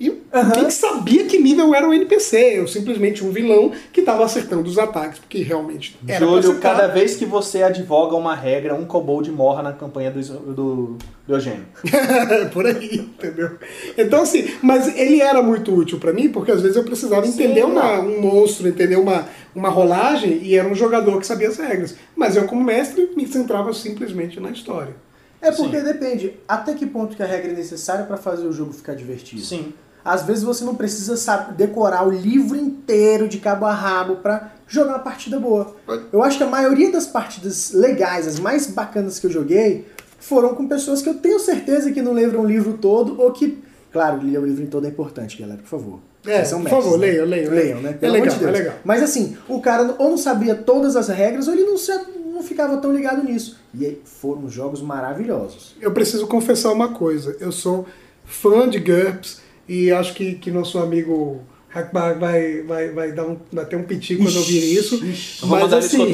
E 0.00 0.18
quem 0.54 0.70
sabia 0.70 1.26
que 1.26 1.38
nível 1.38 1.74
era 1.74 1.86
o 1.86 1.92
NPC? 1.92 2.58
Eu 2.58 2.66
simplesmente 2.66 3.22
um 3.22 3.30
vilão 3.30 3.70
que 3.92 4.00
estava 4.00 4.24
acertando 4.24 4.66
os 4.66 4.78
ataques, 4.78 5.18
porque 5.18 5.42
realmente 5.42 5.94
era 6.08 6.24
Júlio, 6.24 6.58
cada 6.58 6.86
vez 6.86 7.16
que 7.16 7.26
você 7.26 7.62
advoga 7.62 8.16
uma 8.16 8.34
regra, 8.34 8.74
um 8.74 8.86
kobold 8.86 9.30
morra 9.30 9.62
na 9.62 9.74
campanha 9.74 10.10
do, 10.10 10.22
do, 10.54 10.96
do 11.26 11.34
Eugênio. 11.34 11.66
Por 12.50 12.64
aí, 12.66 12.96
entendeu? 12.96 13.58
Então, 13.98 14.22
assim, 14.22 14.50
mas 14.62 14.88
ele 14.96 15.20
era 15.20 15.42
muito 15.42 15.70
útil 15.74 15.98
pra 16.00 16.14
mim, 16.14 16.30
porque 16.30 16.50
às 16.50 16.62
vezes 16.62 16.78
eu 16.78 16.84
precisava 16.84 17.26
Sim, 17.26 17.34
entender 17.34 17.66
uma- 17.66 18.00
um 18.00 18.22
monstro, 18.22 18.66
entender 18.68 18.96
uma, 18.96 19.28
uma 19.54 19.68
rolagem, 19.68 20.38
e 20.42 20.56
era 20.56 20.66
um 20.66 20.74
jogador 20.74 21.20
que 21.20 21.26
sabia 21.26 21.48
as 21.48 21.58
regras. 21.58 21.94
Mas 22.16 22.36
eu, 22.36 22.44
como 22.46 22.64
mestre, 22.64 23.10
me 23.14 23.26
centrava 23.26 23.70
simplesmente 23.74 24.40
na 24.40 24.50
história. 24.50 24.94
É 25.42 25.50
porque 25.52 25.78
Sim. 25.78 25.84
depende 25.84 26.34
até 26.48 26.72
que 26.74 26.86
ponto 26.86 27.16
que 27.16 27.22
a 27.22 27.26
regra 27.26 27.52
é 27.52 27.54
necessária 27.54 28.04
pra 28.04 28.16
fazer 28.16 28.46
o 28.46 28.52
jogo 28.52 28.72
ficar 28.72 28.94
divertido. 28.94 29.42
Sim. 29.42 29.72
Às 30.04 30.22
vezes 30.22 30.42
você 30.42 30.64
não 30.64 30.74
precisa 30.74 31.16
saber 31.16 31.54
decorar 31.54 32.06
o 32.06 32.10
livro 32.10 32.56
inteiro 32.56 33.28
de 33.28 33.38
cabo 33.38 33.66
a 33.66 33.72
rabo 33.74 34.16
pra 34.16 34.52
jogar 34.66 34.92
uma 34.92 34.98
partida 35.00 35.38
boa. 35.38 35.74
Eu 36.12 36.22
acho 36.22 36.38
que 36.38 36.44
a 36.44 36.48
maioria 36.48 36.90
das 36.90 37.06
partidas 37.06 37.72
legais, 37.72 38.26
as 38.26 38.38
mais 38.38 38.66
bacanas 38.68 39.18
que 39.18 39.26
eu 39.26 39.30
joguei, 39.30 39.86
foram 40.18 40.54
com 40.54 40.66
pessoas 40.68 41.02
que 41.02 41.08
eu 41.08 41.14
tenho 41.14 41.38
certeza 41.38 41.90
que 41.92 42.00
não 42.02 42.12
leram 42.12 42.40
o 42.40 42.46
livro 42.46 42.74
todo 42.74 43.20
ou 43.20 43.32
que 43.32 43.62
Claro, 43.92 44.20
ler 44.22 44.38
o 44.38 44.46
livro 44.46 44.62
em 44.62 44.66
todo 44.66 44.86
é 44.86 44.88
importante, 44.88 45.36
galera, 45.36 45.58
por 45.60 45.66
favor. 45.68 45.98
É, 46.24 46.44
são 46.44 46.60
por 46.62 46.70
favor, 46.70 46.96
mestres, 46.96 47.00
leiam, 47.00 47.26
leiam. 47.26 47.52
Leiam, 47.52 47.80
né? 47.82 47.90
É 47.90 47.92
Pelo 47.94 48.14
amor 48.14 48.22
legal, 48.22 48.38
de 48.38 48.44
Deus. 48.44 48.54
é 48.54 48.58
legal. 48.62 48.74
Mas 48.84 49.02
assim, 49.02 49.36
o 49.48 49.60
cara 49.60 49.96
ou 49.98 50.10
não 50.10 50.16
sabia 50.16 50.54
todas 50.54 50.94
as 50.94 51.08
regras 51.08 51.48
ou 51.48 51.54
ele 51.54 51.64
não, 51.64 51.76
se- 51.76 52.00
não 52.32 52.40
ficava 52.40 52.76
tão 52.76 52.92
ligado 52.94 53.24
nisso. 53.24 53.58
E 53.74 53.84
aí 53.84 54.00
foram 54.04 54.48
jogos 54.48 54.80
maravilhosos. 54.80 55.74
Eu 55.80 55.90
preciso 55.90 56.28
confessar 56.28 56.70
uma 56.72 56.90
coisa. 56.94 57.36
Eu 57.40 57.50
sou 57.50 57.84
fã 58.24 58.68
de 58.68 58.78
GURPS 58.78 59.40
e 59.70 59.92
acho 59.92 60.14
que, 60.14 60.34
que 60.34 60.50
nosso 60.50 60.80
amigo 60.80 61.42
Hackbar 61.68 62.18
vai, 62.18 62.62
vai, 62.62 62.88
vai, 62.90 63.12
dar 63.12 63.24
um, 63.24 63.36
vai 63.52 63.64
ter 63.64 63.76
um 63.76 63.84
piti 63.84 64.16
quando 64.16 64.36
ouvir 64.36 64.74
isso. 64.74 64.96
Ixi, 64.96 65.44
ele 65.44 65.74
assim, 65.76 66.12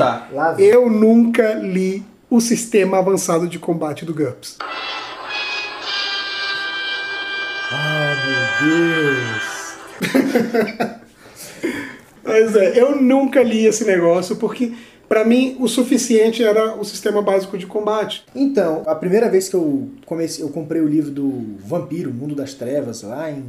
eu 0.59 0.91
nunca 0.91 1.55
li 1.55 2.05
o 2.29 2.39
sistema 2.39 2.99
avançado 2.99 3.49
de 3.49 3.59
combate 3.59 4.05
do 4.05 4.13
GURPS. 4.13 4.59
Ah, 7.73 8.15
meu 8.61 8.69
Deus. 8.69 9.57
Mas 12.23 12.57
é, 12.57 12.79
eu 12.79 13.01
nunca 13.01 13.43
li 13.43 13.65
esse 13.65 13.87
negócio 13.87 14.37
porque, 14.37 14.75
pra 15.09 15.25
mim, 15.25 15.57
o 15.61 15.69
suficiente 15.69 16.43
era 16.43 16.75
o 16.77 16.85
sistema 16.85 17.23
básico 17.23 17.57
de 17.57 17.67
combate. 17.67 18.25
Então, 18.35 18.83
a 18.87 18.95
primeira 18.95 19.29
vez 19.29 19.49
que 19.49 19.55
eu 19.55 19.89
comecei, 20.05 20.45
eu 20.45 20.49
comprei 20.49 20.81
o 20.81 20.89
livro 20.89 21.11
do 21.11 21.57
Vampiro, 21.65 22.13
Mundo 22.13 22.35
das 22.35 22.55
Trevas, 22.55 23.03
lá 23.03 23.31
em, 23.31 23.45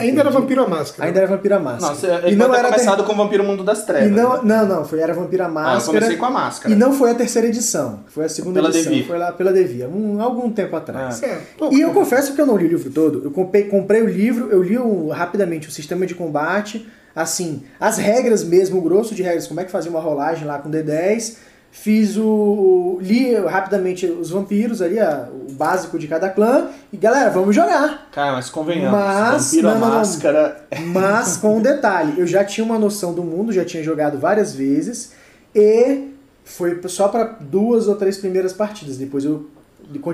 Ainda 0.00 0.22
era. 0.22 0.30
Vampiro 0.30 0.64
à 0.64 0.68
Máscara. 0.68 1.06
Ainda 1.08 1.20
era 1.20 1.28
Vampiro 1.28 1.54
à 1.54 1.60
Máscara. 1.60 1.92
Nossa, 1.94 2.26
ele 2.26 2.36
pode 2.36 2.52
ter 2.52 2.64
começado 2.64 3.04
com 3.04 3.12
o 3.12 3.16
Vampiro 3.16 3.44
Mundo 3.44 3.62
das 3.62 3.82
E 3.82 3.86
Trevas. 3.86 4.10
não, 4.10 4.42
né? 4.42 4.56
não, 4.56 4.66
não, 4.78 4.84
foi 4.84 4.98
era 4.98 5.14
Vampiro 5.14 5.40
à 5.44 5.46
Ah, 5.46 5.48
eu 5.48 5.54
Máscara. 5.54 5.98
comecei 6.00 6.16
com 6.16 6.24
a 6.26 6.30
máscara. 6.32 6.74
E 6.74 6.76
não 6.76 6.92
foi 6.92 7.12
a 7.12 7.14
terceira 7.14 7.46
edição, 7.46 8.00
foi 8.08 8.24
a 8.24 8.28
segunda 8.28 8.60
Pela 8.60 8.74
edição, 8.74 9.04
foi 9.06 9.18
lá 9.18 9.30
pela 9.30 9.52
Devia, 9.52 9.88
um, 9.88 10.20
algum 10.20 10.50
tempo 10.50 10.74
atrás. 10.74 11.22
É, 11.22 11.38
E 11.70 11.80
eu 11.80 11.92
confesso 11.92 12.34
que 12.34 12.40
eu 12.40 12.46
não 12.46 12.56
li 12.56 12.64
o 12.66 12.68
livro 12.70 12.90
todo. 12.90 13.22
Eu 13.22 13.30
comprei, 13.30 13.62
comprei 13.68 14.02
o 14.02 14.08
livro, 14.08 14.48
eu 14.50 14.60
li 14.64 14.76
o- 14.76 15.10
rapidamente 15.10 15.68
o 15.68 15.70
sistema 15.70 16.06
de 16.06 16.16
combate, 16.16 16.84
assim, 17.14 17.62
as 17.80 17.98
regras 17.98 18.42
mesmo, 18.44 18.78
o 18.78 18.82
grosso 18.82 19.14
de 19.14 19.22
regras, 19.22 19.46
como 19.46 19.60
é 19.60 19.64
que 19.64 19.70
fazia 19.70 19.90
uma 19.90 20.00
rolagem 20.00 20.46
lá 20.46 20.58
com 20.58 20.70
D10. 20.70 21.36
Fiz 21.74 22.18
o. 22.18 22.98
li 23.00 23.34
rapidamente 23.34 24.04
os 24.04 24.28
vampiros 24.28 24.82
ali, 24.82 25.00
a- 25.00 25.26
o 25.48 25.52
básico 25.52 25.98
de 25.98 26.06
cada 26.06 26.28
clã. 26.28 26.68
E 26.92 26.98
galera, 26.98 27.30
vamos 27.30 27.56
jogar! 27.56 28.08
Cara, 28.12 28.32
mas 28.32 28.50
convenhamos. 28.50 28.90
Mas- 28.98 29.44
Vampiro 29.46 29.68
não, 29.68 29.76
a 29.76 29.78
não, 29.78 29.88
não. 29.88 29.94
máscara. 29.96 30.66
Mas 30.88 31.38
com 31.38 31.56
um 31.56 31.62
detalhe, 31.62 32.12
eu 32.18 32.26
já 32.26 32.44
tinha 32.44 32.62
uma 32.62 32.78
noção 32.78 33.14
do 33.14 33.22
mundo, 33.24 33.52
já 33.52 33.64
tinha 33.64 33.82
jogado 33.82 34.18
várias 34.18 34.54
vezes 34.54 35.12
e 35.54 36.08
foi 36.44 36.78
só 36.88 37.08
para 37.08 37.24
duas 37.40 37.88
ou 37.88 37.94
três 37.96 38.18
primeiras 38.18 38.52
partidas. 38.52 38.98
Depois 38.98 39.24
eu 39.24 39.46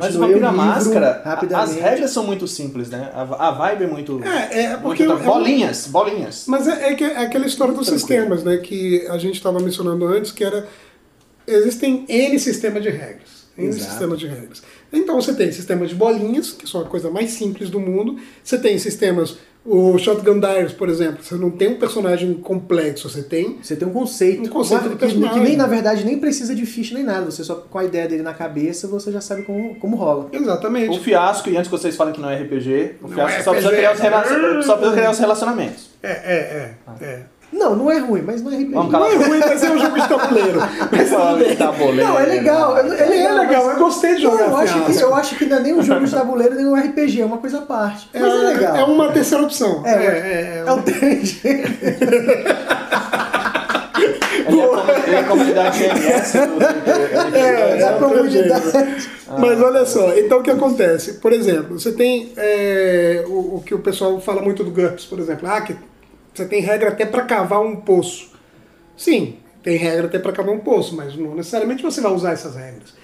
Mas 0.00 0.16
o 0.16 0.18
Vampiro 0.18 0.40
livro 0.40 0.56
máscara, 0.56 1.22
rapidamente. 1.24 1.70
as 1.70 1.76
regras 1.76 2.10
são 2.10 2.24
muito 2.24 2.46
simples, 2.46 2.88
né? 2.88 3.10
A, 3.14 3.48
a 3.48 3.50
vibe 3.50 3.84
é 3.84 3.86
muito. 3.86 4.24
É, 4.24 4.64
é 4.64 4.76
porque 4.76 5.06
muito 5.06 5.22
é 5.22 5.24
bolinhas, 5.24 5.86
bolinhas. 5.86 6.44
Mas 6.46 6.66
é, 6.66 6.92
é 6.92 7.02
é 7.02 7.18
aquela 7.24 7.46
história 7.46 7.74
dos 7.74 7.86
Tranquilo. 7.86 8.08
sistemas, 8.08 8.44
né? 8.44 8.56
Que 8.58 9.06
a 9.08 9.18
gente 9.18 9.34
estava 9.34 9.60
mencionando 9.60 10.06
antes, 10.06 10.32
que 10.32 10.44
era. 10.44 10.66
Existem 11.46 12.04
N 12.08 12.38
sistemas 12.38 12.82
de 12.82 12.90
regras. 12.90 13.48
N 13.56 13.68
Exato. 13.68 13.90
sistemas 13.90 14.18
de 14.18 14.26
regras. 14.26 14.62
Então 14.92 15.20
você 15.20 15.34
tem 15.34 15.50
sistemas 15.50 15.88
de 15.90 15.94
bolinhas, 15.94 16.52
que 16.52 16.68
são 16.68 16.80
a 16.80 16.84
coisa 16.84 17.10
mais 17.10 17.30
simples 17.30 17.70
do 17.70 17.80
mundo. 17.80 18.18
Você 18.42 18.58
tem 18.58 18.78
sistemas. 18.78 19.36
O 19.66 19.98
Shotgun 19.98 20.40
Diaries, 20.40 20.72
por 20.72 20.88
exemplo, 20.88 21.22
você 21.22 21.34
não 21.34 21.50
tem 21.50 21.68
um 21.68 21.74
personagem 21.78 22.32
complexo, 22.34 23.08
você 23.10 23.22
tem. 23.22 23.58
Você 23.62 23.76
tem 23.76 23.86
um 23.86 23.90
conceito, 23.92 24.42
Um 24.42 24.48
conceito 24.48 24.82
que- 24.84 24.88
de 24.88 24.94
que, 24.94 25.00
personagem. 25.00 25.42
nem 25.42 25.56
na 25.56 25.66
verdade 25.66 26.04
nem 26.06 26.18
precisa 26.18 26.54
de 26.54 26.64
ficha 26.64 26.94
nem 26.94 27.04
nada. 27.04 27.26
Você 27.30 27.44
só 27.44 27.54
com 27.56 27.78
a 27.78 27.84
ideia 27.84 28.08
dele 28.08 28.22
na 28.22 28.32
cabeça 28.32 28.86
você 28.88 29.12
já 29.12 29.20
sabe 29.20 29.42
como, 29.42 29.74
como 29.76 29.96
rola. 29.96 30.28
Exatamente. 30.32 30.96
O 30.98 31.02
fiasco, 31.02 31.50
e 31.50 31.56
antes 31.56 31.70
que 31.70 31.76
vocês 31.78 31.94
falem 31.96 32.14
que 32.14 32.20
não 32.20 32.30
é 32.30 32.36
RPG, 32.36 32.94
o 33.02 33.08
Não 33.08 33.14
fiasco 33.14 33.40
é 33.40 33.42
só, 33.42 33.50
precisa 33.50 33.68
RPG. 33.72 33.76
criar 33.76 33.92
os 33.94 34.00
rela- 34.00 34.62
só 34.62 34.76
precisa 34.76 34.96
criar 34.96 35.10
os 35.10 35.18
relacionamentos. 35.18 35.90
É, 36.02 36.10
é, 36.10 36.74
é. 37.00 37.04
é. 37.04 37.22
Não, 37.50 37.74
não 37.74 37.90
é 37.90 37.96
ruim, 37.98 38.20
mas 38.22 38.42
não 38.42 38.52
é 38.52 38.56
RPG. 38.56 38.74
Vamos 38.74 38.92
Não 38.92 39.06
é 39.06 39.14
ruim, 39.16 39.38
mas 39.40 39.62
é 39.62 39.70
um 39.70 39.78
jogo 39.78 39.98
de 40.00 40.06
tabuleiro. 40.08 40.60
Mas. 40.92 41.10
Não, 41.96 42.18
é 42.20 42.26
legal. 42.26 42.76
É, 42.76 43.07
gostei 43.88 44.16
de 44.16 44.24
Não, 44.24 44.30
jogar. 44.32 44.44
eu, 44.46 44.56
acho 44.56 44.84
que, 44.84 45.02
eu 45.02 45.14
acho 45.14 45.36
que 45.36 45.46
não 45.46 45.56
é 45.56 45.60
nem 45.60 45.74
um 45.74 45.82
jogo 45.82 46.04
de 46.04 46.10
tabuleiro, 46.10 46.54
nem 46.54 46.66
um 46.66 46.74
RPG, 46.74 47.22
é 47.22 47.24
uma 47.24 47.38
coisa 47.38 47.58
à 47.58 47.62
parte. 47.62 48.08
Mas 48.12 48.22
é, 48.22 48.26
legal. 48.28 48.76
É 48.76 48.84
uma 48.84 49.10
terceira 49.12 49.42
opção. 49.44 49.82
É, 49.86 49.90
é, 49.92 49.94
é, 49.96 50.64
é 50.66 50.82
TNG. 50.82 51.38
Ele 54.48 54.60
é 54.60 55.16
a 55.16 55.20
é 55.20 55.22
comunidade 55.24 55.78
do- 55.88 57.36
É, 57.36 57.82
a 57.82 57.92
comunidade. 57.94 59.10
Mas 59.38 59.60
olha 59.60 59.84
só, 59.84 60.16
então 60.16 60.38
o 60.38 60.42
que 60.42 60.50
acontece? 60.50 61.14
Por 61.14 61.32
exemplo, 61.32 61.78
você 61.78 61.92
tem 61.92 62.32
é, 62.36 63.24
o, 63.26 63.56
o 63.56 63.62
que 63.64 63.74
o 63.74 63.78
pessoal 63.80 64.18
fala 64.20 64.40
muito 64.40 64.62
do 64.64 64.70
GURPS, 64.70 65.04
por 65.06 65.18
exemplo. 65.18 65.48
Ah, 65.48 65.60
que 65.60 65.76
você 66.34 66.44
tem 66.46 66.60
regra 66.60 66.90
até 66.90 67.04
para 67.04 67.22
cavar 67.22 67.60
um 67.60 67.76
poço. 67.76 68.30
Sim, 68.96 69.36
tem 69.62 69.76
regra 69.76 70.06
até 70.06 70.18
para 70.18 70.32
cavar 70.32 70.54
um 70.54 70.60
poço, 70.60 70.94
mas 70.96 71.16
não 71.16 71.34
necessariamente 71.34 71.82
você 71.82 72.00
vai 72.00 72.12
usar 72.12 72.32
essas 72.32 72.54
regras. 72.54 72.94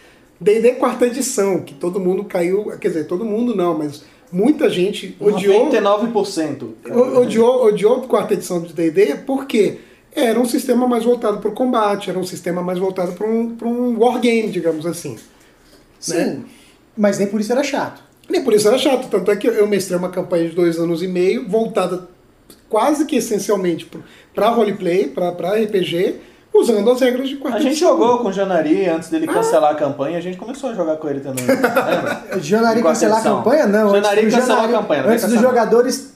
D&D 0.40 0.72
quarta 0.72 1.06
edição, 1.06 1.60
que 1.60 1.74
todo 1.74 2.00
mundo 2.00 2.24
caiu, 2.24 2.64
quer 2.80 2.88
dizer, 2.88 3.04
todo 3.06 3.24
mundo 3.24 3.54
não, 3.54 3.76
mas 3.78 4.02
muita 4.32 4.68
gente 4.68 5.16
odiou 5.20 5.66
99%. 5.70 6.74
o- 6.90 7.18
odiou, 7.20 7.64
odiou 7.66 7.96
a 7.96 8.06
quarta 8.06 8.34
edição 8.34 8.60
de 8.60 8.72
D&D 8.72 9.16
porque 9.26 9.78
era 10.14 10.38
um 10.38 10.44
sistema 10.44 10.86
mais 10.86 11.04
voltado 11.04 11.38
para 11.38 11.48
o 11.48 11.52
combate, 11.52 12.10
era 12.10 12.18
um 12.18 12.24
sistema 12.24 12.62
mais 12.62 12.78
voltado 12.78 13.12
para 13.12 13.26
um, 13.26 13.54
pra 13.54 13.66
um 13.68 13.98
wargame, 13.98 14.50
digamos 14.50 14.86
assim. 14.86 15.16
Sim, 15.98 16.44
mas 16.96 17.18
nem 17.18 17.28
por 17.28 17.40
isso 17.40 17.52
era 17.52 17.62
chato. 17.64 18.02
Nem 18.28 18.42
por 18.42 18.52
isso 18.54 18.66
era 18.68 18.78
chato, 18.78 19.08
tanto 19.10 19.30
é 19.30 19.36
que 19.36 19.46
eu 19.46 19.66
mestrei 19.66 19.98
uma 19.98 20.08
campanha 20.08 20.48
de 20.48 20.54
dois 20.54 20.78
anos 20.78 21.02
e 21.02 21.08
meio, 21.08 21.48
voltada 21.48 22.08
quase 22.68 23.04
que 23.06 23.16
essencialmente 23.16 23.88
para 24.34 24.48
roleplay, 24.48 25.06
para 25.08 25.30
RPG, 25.62 26.14
usando 26.54 26.90
as 26.90 27.00
regras 27.00 27.28
de 27.28 27.37
quarta 27.37 27.58
A 27.58 27.61
gente 27.61 27.76
jogou 27.76 28.18
com 28.18 28.28
o 28.28 28.32
Janari 28.32 28.88
antes 28.88 29.08
dele 29.11 29.26
cancelar 29.26 29.73
a 29.73 29.75
campanha, 29.75 30.18
a 30.18 30.20
gente 30.20 30.37
começou 30.37 30.70
a 30.70 30.75
jogar 30.75 30.96
com 30.96 31.08
ele 31.08 31.20
também. 31.20 31.44
Lembra? 31.44 32.23
Janari 32.40 32.82
cancelar 32.82 33.18
a 33.18 33.23
campanha? 33.23 33.66
Não. 33.66 33.90
Janari 33.90 34.30
cancelou 34.30 34.64
a 34.64 34.68
campanha, 34.68 35.04
Antes 35.06 35.28
dos 35.28 35.40
jogadores 35.40 36.13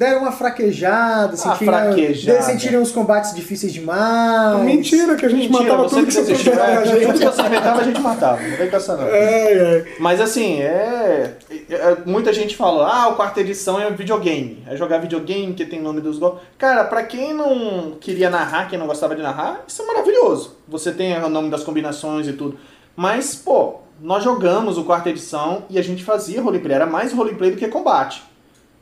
deram 0.00 0.22
uma 0.22 0.32
fraquejada, 0.32 1.36
sentiram, 1.36 1.72
fraquejada. 1.74 2.40
sentiram 2.42 2.80
os 2.80 2.90
combates 2.90 3.34
difíceis 3.34 3.70
demais. 3.70 4.64
Mentira, 4.64 5.14
que 5.14 5.26
a 5.26 5.28
gente 5.28 5.50
Mentira, 5.50 5.74
matava 5.74 5.88
tudo 5.90 6.06
que 6.06 6.06
que 6.06 6.12
você 6.24 6.34
puder 6.34 6.58
É, 6.58 6.76
a 6.76 6.80
tudo 6.80 6.94
que 6.94 7.00
gente. 7.18 7.24
você 7.26 7.42
inventava, 7.42 7.80
a 7.80 7.84
gente 7.84 8.00
matava. 8.00 8.40
Não 8.42 8.56
vem 8.56 8.70
com 8.70 8.76
essa 8.76 8.96
não. 8.96 9.04
Ai, 9.04 9.60
ai. 9.60 9.84
Mas 9.98 10.18
assim, 10.22 10.62
é, 10.62 11.36
é- 11.68 11.96
Muita 12.06 12.32
gente 12.32 12.56
fala, 12.56 12.90
ah, 12.90 13.08
o 13.08 13.16
quarta 13.16 13.40
edição 13.42 13.78
é 13.78 13.90
videogame. 13.90 14.64
É 14.66 14.74
jogar 14.74 14.96
videogame 14.98 15.52
que 15.52 15.66
tem 15.66 15.82
nome 15.82 16.00
dos 16.00 16.18
golpes. 16.18 16.44
Cara, 16.56 16.84
pra 16.84 17.02
quem 17.02 17.34
não 17.34 17.98
queria 18.00 18.30
narrar, 18.30 18.70
quem 18.70 18.78
não 18.78 18.86
gostava 18.86 19.14
de 19.14 19.20
narrar, 19.20 19.64
isso 19.68 19.82
é 19.82 19.84
maravilhoso. 19.84 20.56
Você 20.66 20.92
tem 20.92 21.22
o 21.22 21.28
nome 21.28 21.50
das 21.50 21.62
combinações 21.62 22.26
e 22.26 22.32
tudo. 22.32 22.58
Mas, 22.96 23.34
pô, 23.34 23.80
nós 24.00 24.24
jogamos 24.24 24.78
o 24.78 24.84
quarta 24.84 25.10
edição 25.10 25.64
e 25.68 25.78
a 25.78 25.82
gente 25.82 26.02
fazia 26.02 26.40
roleplay. 26.40 26.74
Era 26.74 26.86
mais 26.86 27.12
roleplay 27.12 27.50
do 27.50 27.58
que 27.58 27.68
combate. 27.68 28.29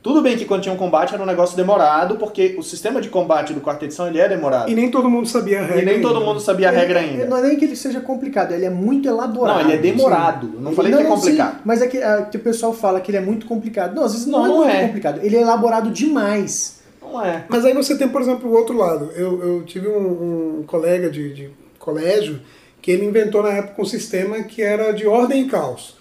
Tudo 0.01 0.21
bem 0.21 0.37
que 0.37 0.45
quando 0.45 0.61
tinha 0.61 0.73
um 0.73 0.77
combate 0.77 1.13
era 1.13 1.21
um 1.21 1.25
negócio 1.25 1.57
demorado, 1.57 2.15
porque 2.15 2.55
o 2.57 2.63
sistema 2.63 3.01
de 3.01 3.09
combate 3.09 3.53
do 3.53 3.59
quarta 3.59 3.83
edição 3.83 4.07
ele 4.07 4.19
é 4.19 4.29
demorado. 4.29 4.71
E 4.71 4.75
nem 4.75 4.89
todo 4.89 5.09
mundo 5.09 5.27
sabia 5.27 5.59
a 5.59 5.63
regra. 5.63 5.81
E 5.81 5.85
nem 5.85 6.01
todo 6.01 6.15
ainda. 6.15 6.25
mundo 6.25 6.39
sabia 6.39 6.69
a 6.69 6.71
regra 6.71 6.99
ainda. 7.01 7.25
Não 7.25 7.35
é 7.35 7.41
nem 7.41 7.57
que 7.57 7.65
ele 7.65 7.75
seja 7.75 7.99
complicado, 7.99 8.53
ele 8.53 8.63
é 8.63 8.69
muito 8.69 9.09
elaborado. 9.09 9.59
Não, 9.59 9.65
ele 9.65 9.73
é 9.73 9.77
demorado. 9.77 10.51
Eu 10.53 10.61
não 10.61 10.71
falei 10.71 10.93
que 10.93 10.99
é 10.99 11.03
complicado. 11.03 11.55
sim, 11.55 11.61
mas 11.65 11.81
é 11.81 11.87
que, 11.87 11.97
é 11.97 12.21
que 12.31 12.37
o 12.37 12.39
pessoal 12.39 12.71
fala 12.71 13.01
que 13.01 13.11
ele 13.11 13.17
é 13.17 13.21
muito 13.21 13.45
complicado. 13.45 13.93
Não, 13.93 14.05
às 14.05 14.13
vezes 14.13 14.25
não, 14.25 14.39
Não, 14.39 14.45
é 14.45 14.47
não 14.47 14.57
muito 14.59 14.71
é. 14.71 14.87
complicado. 14.87 15.19
Ele 15.21 15.35
é 15.35 15.41
elaborado 15.41 15.91
demais. 15.91 16.79
Não 17.01 17.21
é. 17.21 17.43
Mas 17.49 17.65
aí 17.65 17.73
você 17.73 17.97
tem, 17.97 18.07
por 18.07 18.21
exemplo, 18.21 18.49
o 18.49 18.53
outro 18.53 18.77
lado. 18.77 19.11
Eu, 19.13 19.43
eu 19.43 19.63
tive 19.63 19.89
um, 19.89 20.59
um 20.59 20.63
colega 20.65 21.09
de, 21.09 21.33
de 21.33 21.49
colégio 21.77 22.39
que 22.81 22.89
ele 22.89 23.03
inventou 23.05 23.43
na 23.43 23.49
época 23.49 23.81
um 23.81 23.85
sistema 23.85 24.41
que 24.43 24.61
era 24.61 24.93
de 24.93 25.05
ordem 25.05 25.41
e 25.41 25.49
caos. 25.49 25.97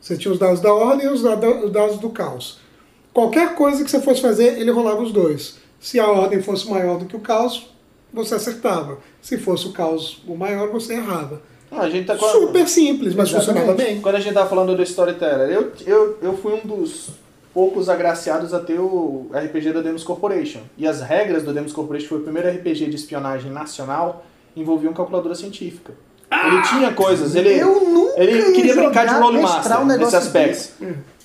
Você 0.00 0.16
tinha 0.16 0.30
os 0.30 0.38
dados 0.38 0.60
da 0.60 0.72
ordem 0.72 1.06
e 1.06 1.10
os 1.10 1.22
dados 1.72 1.98
do 1.98 2.10
caos. 2.10 2.61
Qualquer 3.12 3.54
coisa 3.54 3.84
que 3.84 3.90
você 3.90 4.00
fosse 4.00 4.22
fazer, 4.22 4.58
ele 4.58 4.70
rolava 4.70 5.02
os 5.02 5.12
dois. 5.12 5.56
Se 5.80 5.98
a 6.00 6.08
ordem 6.08 6.42
fosse 6.42 6.68
maior 6.68 6.98
do 6.98 7.06
que 7.06 7.16
o 7.16 7.20
caos, 7.20 7.70
você 8.12 8.34
acertava. 8.34 8.98
Se 9.20 9.36
fosse 9.38 9.66
o 9.66 9.72
caos 9.72 10.22
o 10.26 10.36
maior, 10.36 10.70
você 10.70 10.94
errava. 10.94 11.42
Não, 11.70 11.80
a 11.80 11.88
gente 11.88 12.06
tá 12.06 12.18
Super 12.18 12.68
simples, 12.68 13.14
mas 13.14 13.28
Exatamente. 13.28 13.60
funcionava 13.60 13.74
bem. 13.74 14.00
Quando 14.00 14.16
a 14.16 14.20
gente 14.20 14.34
tava 14.34 14.48
falando 14.48 14.76
do 14.76 14.82
Storyteller, 14.82 15.50
eu, 15.50 15.72
eu, 15.86 16.18
eu 16.22 16.36
fui 16.36 16.52
um 16.52 16.66
dos 16.66 17.10
poucos 17.52 17.88
agraciados 17.88 18.52
a 18.54 18.60
ter 18.60 18.78
o 18.78 19.30
RPG 19.32 19.72
da 19.72 19.80
Demos 19.80 20.04
Corporation. 20.04 20.60
E 20.76 20.86
as 20.86 21.00
regras 21.00 21.42
do 21.42 21.52
Demos 21.52 21.72
Corporation 21.72 22.08
foi 22.08 22.18
o 22.18 22.22
primeiro 22.22 22.48
RPG 22.48 22.86
de 22.86 22.96
espionagem 22.96 23.50
nacional 23.50 24.24
envolviam 24.56 24.92
calculadora 24.92 25.34
científica. 25.34 25.94
ele 26.30 26.62
tinha 26.62 26.92
coisas, 26.92 27.34
ele, 27.34 27.58
eu 27.58 27.88
nunca 27.88 28.22
ele 28.22 28.38
ia 28.38 28.52
queria 28.52 28.74
brincar 28.74 29.06
de 29.06 29.14
role 29.14 29.40
master 29.40 29.80
um 29.80 29.86
nesse 29.86 30.16
aspecto. 30.16 30.74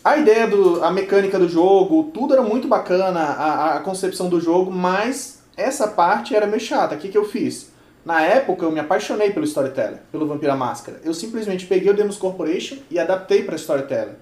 A 0.08 0.18
ideia 0.18 0.48
do, 0.48 0.82
a 0.86 0.90
mecânica 0.90 1.38
do 1.38 1.50
jogo, 1.50 2.12
tudo 2.14 2.34
era 2.34 2.42
muito 2.42 2.66
bacana, 2.66 3.20
a, 3.20 3.76
a 3.76 3.80
concepção 3.82 4.30
do 4.30 4.40
jogo, 4.40 4.72
mas 4.72 5.40
essa 5.58 5.86
parte 5.86 6.34
era 6.34 6.48
meio 6.48 6.62
chata. 6.62 6.96
O 6.96 6.98
que, 6.98 7.10
que 7.10 7.18
eu 7.18 7.26
fiz? 7.26 7.72
Na 8.06 8.22
época 8.22 8.64
eu 8.64 8.72
me 8.72 8.80
apaixonei 8.80 9.32
pelo 9.32 9.44
Storyteller, 9.46 10.00
pelo 10.10 10.26
Vampira 10.26 10.56
Máscara. 10.56 11.02
Eu 11.04 11.14
simplesmente 11.14 11.66
peguei 11.66 11.92
o 11.92 11.94
Demos 11.94 12.16
Corporation 12.16 12.78
e 12.90 12.98
adaptei 12.98 13.44
para 13.44 13.56
Storyteller. 13.58 14.16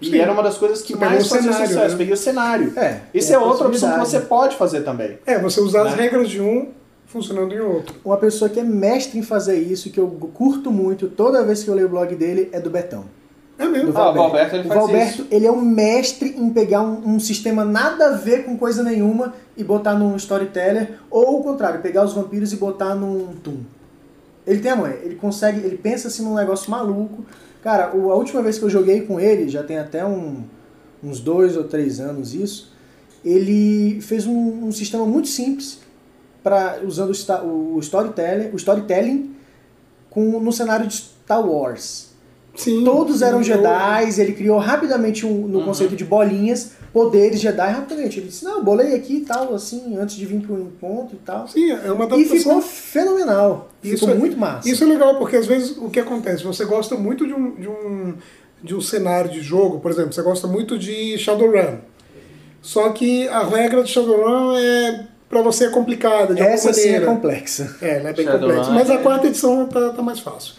E 0.00 0.06
Sim. 0.10 0.18
era 0.18 0.32
uma 0.32 0.42
das 0.42 0.58
coisas 0.58 0.82
que 0.82 0.92
Você 0.92 0.98
mais 1.04 1.28
fazia 1.28 1.52
cenário, 1.52 1.68
sucesso. 1.68 1.92
né? 1.92 1.96
Peguei 1.98 2.12
o 2.12 2.16
cenário. 2.16 2.72
É, 2.76 3.00
Isso 3.14 3.32
é 3.32 3.36
a 3.36 3.40
outra 3.40 3.68
opção 3.68 3.92
que 3.92 3.98
você 4.00 4.18
pode 4.18 4.56
fazer 4.56 4.80
também. 4.80 5.20
É, 5.24 5.38
você 5.38 5.60
usar 5.60 5.86
as 5.86 5.94
Né? 5.94 6.02
regras 6.02 6.28
de 6.28 6.40
um 6.42 6.72
funcionando 7.06 7.54
em 7.54 7.60
outro. 7.60 7.94
Uma 8.04 8.16
pessoa 8.16 8.48
que 8.48 8.58
é 8.58 8.64
mestre 8.64 9.20
em 9.20 9.22
fazer 9.22 9.56
isso, 9.60 9.88
que 9.90 10.00
eu 10.00 10.08
curto 10.34 10.72
muito 10.72 11.06
toda 11.06 11.44
vez 11.44 11.62
que 11.62 11.70
eu 11.70 11.74
leio 11.76 11.86
o 11.86 11.90
blog 11.90 12.12
dele, 12.16 12.48
é 12.52 12.60
do 12.60 12.70
Betão. 12.70 13.04
É 13.58 13.66
mesmo. 13.66 13.92
Ah, 13.96 14.10
o 14.10 14.14
Valberto, 14.14 14.56
ele 14.56 14.64
o 14.64 14.68
faz 14.68 14.80
Valberto, 14.80 15.12
isso. 15.22 15.26
ele 15.30 15.46
é 15.46 15.50
um 15.50 15.62
mestre 15.62 16.34
em 16.36 16.50
pegar 16.50 16.82
um, 16.82 17.14
um 17.14 17.20
sistema 17.20 17.64
nada 17.64 18.08
a 18.08 18.16
ver 18.16 18.44
com 18.44 18.56
coisa 18.58 18.82
nenhuma 18.82 19.32
e 19.56 19.64
botar 19.64 19.94
num 19.94 20.14
storyteller, 20.16 20.98
ou 21.10 21.40
o 21.40 21.42
contrário, 21.42 21.80
pegar 21.80 22.04
os 22.04 22.12
vampiros 22.12 22.52
e 22.52 22.56
botar 22.56 22.94
num 22.94 23.28
Toon. 23.42 23.60
Ele 24.46 24.60
tem 24.60 24.70
a 24.72 24.76
mãe, 24.76 24.92
ele 25.02 25.14
consegue, 25.16 25.60
ele 25.60 25.76
pensa 25.78 26.08
assim 26.08 26.22
num 26.22 26.34
negócio 26.34 26.70
maluco. 26.70 27.24
Cara, 27.62 27.96
o- 27.96 28.12
a 28.12 28.14
última 28.14 28.42
vez 28.42 28.58
que 28.58 28.64
eu 28.64 28.70
joguei 28.70 29.00
com 29.00 29.18
ele, 29.18 29.48
já 29.48 29.62
tem 29.62 29.78
até 29.78 30.04
um- 30.04 30.42
uns 31.02 31.18
dois 31.20 31.56
ou 31.56 31.64
três 31.64 31.98
anos 31.98 32.34
isso, 32.34 32.72
ele 33.24 34.00
fez 34.02 34.26
um, 34.26 34.66
um 34.66 34.72
sistema 34.72 35.04
muito 35.06 35.28
simples 35.28 35.80
para 36.44 36.78
usando 36.86 37.10
o, 37.44 37.74
o 37.76 37.80
storytelling, 37.80 38.50
o 38.52 38.56
storytelling 38.56 39.34
com, 40.10 40.38
no 40.38 40.52
cenário 40.52 40.86
de 40.86 40.94
Star 40.94 41.44
Wars. 41.44 42.05
Sim. 42.56 42.82
Todos 42.84 43.22
eram 43.22 43.38
Eu- 43.38 43.44
Jedi, 43.44 44.20
ele 44.20 44.32
criou 44.32 44.58
rapidamente 44.58 45.24
um, 45.26 45.46
no 45.46 45.58
Uhum. 45.60 45.64
conceito 45.66 45.94
de 45.94 46.04
bolinhas, 46.04 46.72
poderes 46.92 47.38
Jedi 47.40 47.70
rapidamente. 47.70 48.18
Ele 48.18 48.28
disse, 48.28 48.44
não, 48.44 48.64
bolei 48.64 48.94
aqui 48.94 49.18
e 49.18 49.20
tal, 49.20 49.54
assim, 49.54 49.96
antes 49.98 50.16
de 50.16 50.24
vir 50.26 50.40
para 50.40 50.54
o 50.54 50.60
encontro 50.62 51.14
e 51.16 51.18
tal. 51.24 51.46
Sim, 51.46 51.70
é 51.70 51.92
uma 51.92 52.04
E 52.04 52.06
adaptação. 52.06 52.36
ficou 52.38 52.62
fenomenal. 52.62 53.68
Isso 53.84 53.98
ficou 54.00 54.14
é- 54.14 54.18
muito 54.18 54.36
massa. 54.38 54.68
Isso 54.68 54.82
é 54.82 54.86
legal, 54.86 55.16
porque 55.18 55.36
às 55.36 55.46
vezes 55.46 55.76
o 55.76 55.90
que 55.90 56.00
acontece? 56.00 56.42
Você 56.44 56.64
gosta 56.64 56.96
muito 56.96 57.26
de 57.26 57.34
um, 57.34 57.54
de 57.54 57.68
um, 57.68 58.14
de 58.62 58.74
um 58.74 58.80
cenário 58.80 59.30
de 59.30 59.40
jogo, 59.42 59.78
por 59.80 59.90
exemplo, 59.90 60.12
você 60.12 60.22
gosta 60.22 60.46
muito 60.48 60.78
de 60.78 61.16
Shadowrun. 61.18 61.76
Só 62.62 62.88
que 62.88 63.28
a 63.28 63.44
regra 63.44 63.82
de 63.82 63.90
Shadowrun 63.90 64.56
é 64.56 65.06
para 65.28 65.42
você 65.42 65.66
é 65.66 65.68
complicada, 65.70 66.34
de 66.34 66.40
Essa 66.40 66.68
alguma 66.68 66.72
sim 66.72 66.80
é 66.80 66.92
maneira. 66.92 67.06
complexa. 67.06 67.76
É, 67.82 67.98
ela 67.98 68.08
é 68.08 68.12
bem 68.12 68.24
Shadowrun 68.24 68.48
complexa. 68.56 68.70
Mas 68.72 68.90
a 68.90 68.94
é- 68.94 68.98
quarta 68.98 69.26
edição 69.26 69.66
tá, 69.66 69.90
tá 69.90 70.02
mais 70.02 70.18
fácil. 70.20 70.54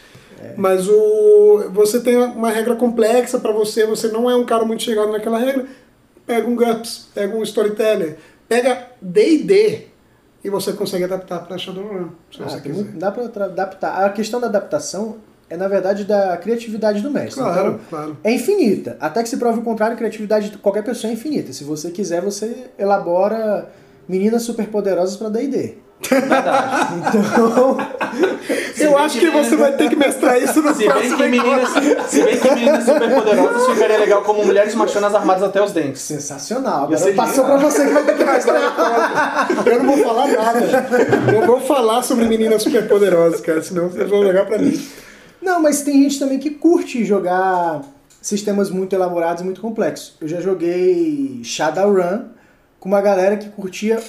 Mas 0.55 0.87
o, 0.87 1.69
você 1.71 1.99
tem 1.99 2.17
uma 2.17 2.49
regra 2.49 2.75
complexa 2.75 3.39
para 3.39 3.51
você, 3.51 3.85
você 3.85 4.07
não 4.09 4.29
é 4.29 4.35
um 4.35 4.45
cara 4.45 4.65
muito 4.65 4.83
chegado 4.83 5.11
naquela 5.11 5.37
regra, 5.39 5.65
pega 6.25 6.47
um 6.47 6.55
GURPS, 6.55 7.07
pega 7.13 7.35
um 7.35 7.43
Storyteller, 7.43 8.17
pega 8.47 8.87
D&D 9.01 9.87
e 10.43 10.49
você 10.49 10.73
consegue 10.73 11.03
adaptar 11.03 11.39
para 11.45 11.57
Shadowrun, 11.57 12.09
se 12.31 12.41
Ah, 12.41 12.49
você 12.49 12.61
quiser. 12.61 12.73
muito- 12.75 12.97
dá 12.97 13.11
para 13.11 13.45
adaptar. 13.45 14.05
A 14.05 14.09
questão 14.09 14.39
da 14.39 14.47
adaptação 14.47 15.17
é, 15.49 15.55
na 15.55 15.67
verdade, 15.69 16.03
da 16.03 16.35
criatividade 16.35 17.01
do 17.01 17.09
mestre. 17.09 17.41
Claro, 17.41 17.67
Então, 17.75 17.79
claro. 17.89 18.17
é 18.21 18.33
infinita. 18.33 18.97
Até 18.99 19.23
que 19.23 19.29
se 19.29 19.37
prove 19.37 19.59
o 19.59 19.63
contrário, 19.63 19.93
a 19.93 19.97
criatividade 19.97 20.49
de 20.49 20.57
qualquer 20.57 20.83
pessoa 20.83 21.09
é 21.09 21.13
infinita. 21.13 21.53
Se 21.53 21.63
você 21.63 21.89
quiser, 21.89 22.21
você 22.21 22.65
elabora 22.77 23.69
meninas 24.09 24.43
superpoderosas 24.43 25.15
para 25.15 25.29
D&D. 25.29 25.75
Verdade. 26.01 26.93
Então, 26.97 27.77
Eu 28.79 28.97
acho 28.97 29.19
que 29.19 29.29
você 29.29 29.55
vai 29.55 29.75
ter 29.75 29.89
que 29.89 29.95
mestrar 29.95 30.41
isso 30.41 30.61
no 30.61 30.73
Se 30.73 30.79
bem 30.79 30.89
próximo 30.89 31.17
que 31.17 31.27
meninas, 31.27 31.69
se 32.07 32.23
bem 32.23 32.39
que 32.39 32.49
meninas 32.51 32.85
superpoderosas 32.85 33.67
ficaria 33.73 33.97
legal 33.97 34.21
como 34.23 34.45
mulheres 34.45 34.75
machonas 34.75 35.13
armadas 35.15 35.43
até 35.43 35.61
os 35.61 35.71
dentes. 35.71 36.01
sensacional. 36.01 36.83
Agora 36.85 37.13
passou 37.13 37.45
para 37.45 37.57
você 37.57 37.87
que 37.87 37.93
vai 37.93 38.03
ter 38.03 38.17
que 38.17 38.23
mestrar. 38.23 39.47
Eu 39.65 39.83
não 39.83 39.95
vou 39.95 40.05
falar 40.05 40.27
nada. 40.27 40.59
Eu 41.33 41.47
vou 41.47 41.59
falar 41.61 42.03
sobre 42.03 42.25
meninas 42.25 42.61
superpoderosas, 42.61 43.41
cara, 43.41 43.61
senão 43.61 43.89
vocês 43.89 44.09
vão 44.09 44.23
jogar 44.23 44.45
pra 44.45 44.57
mim. 44.57 44.79
Não, 45.41 45.61
mas 45.61 45.81
tem 45.81 46.03
gente 46.03 46.19
também 46.19 46.39
que 46.39 46.51
curte 46.51 47.03
jogar 47.03 47.81
sistemas 48.21 48.69
muito 48.69 48.93
elaborados 48.95 49.41
e 49.41 49.45
muito 49.45 49.61
complexos. 49.61 50.15
Eu 50.19 50.27
já 50.27 50.41
joguei 50.41 51.41
Shadowrun 51.43 52.25
com 52.79 52.89
uma 52.89 53.01
galera 53.01 53.37
que 53.37 53.49
curtia 53.49 53.99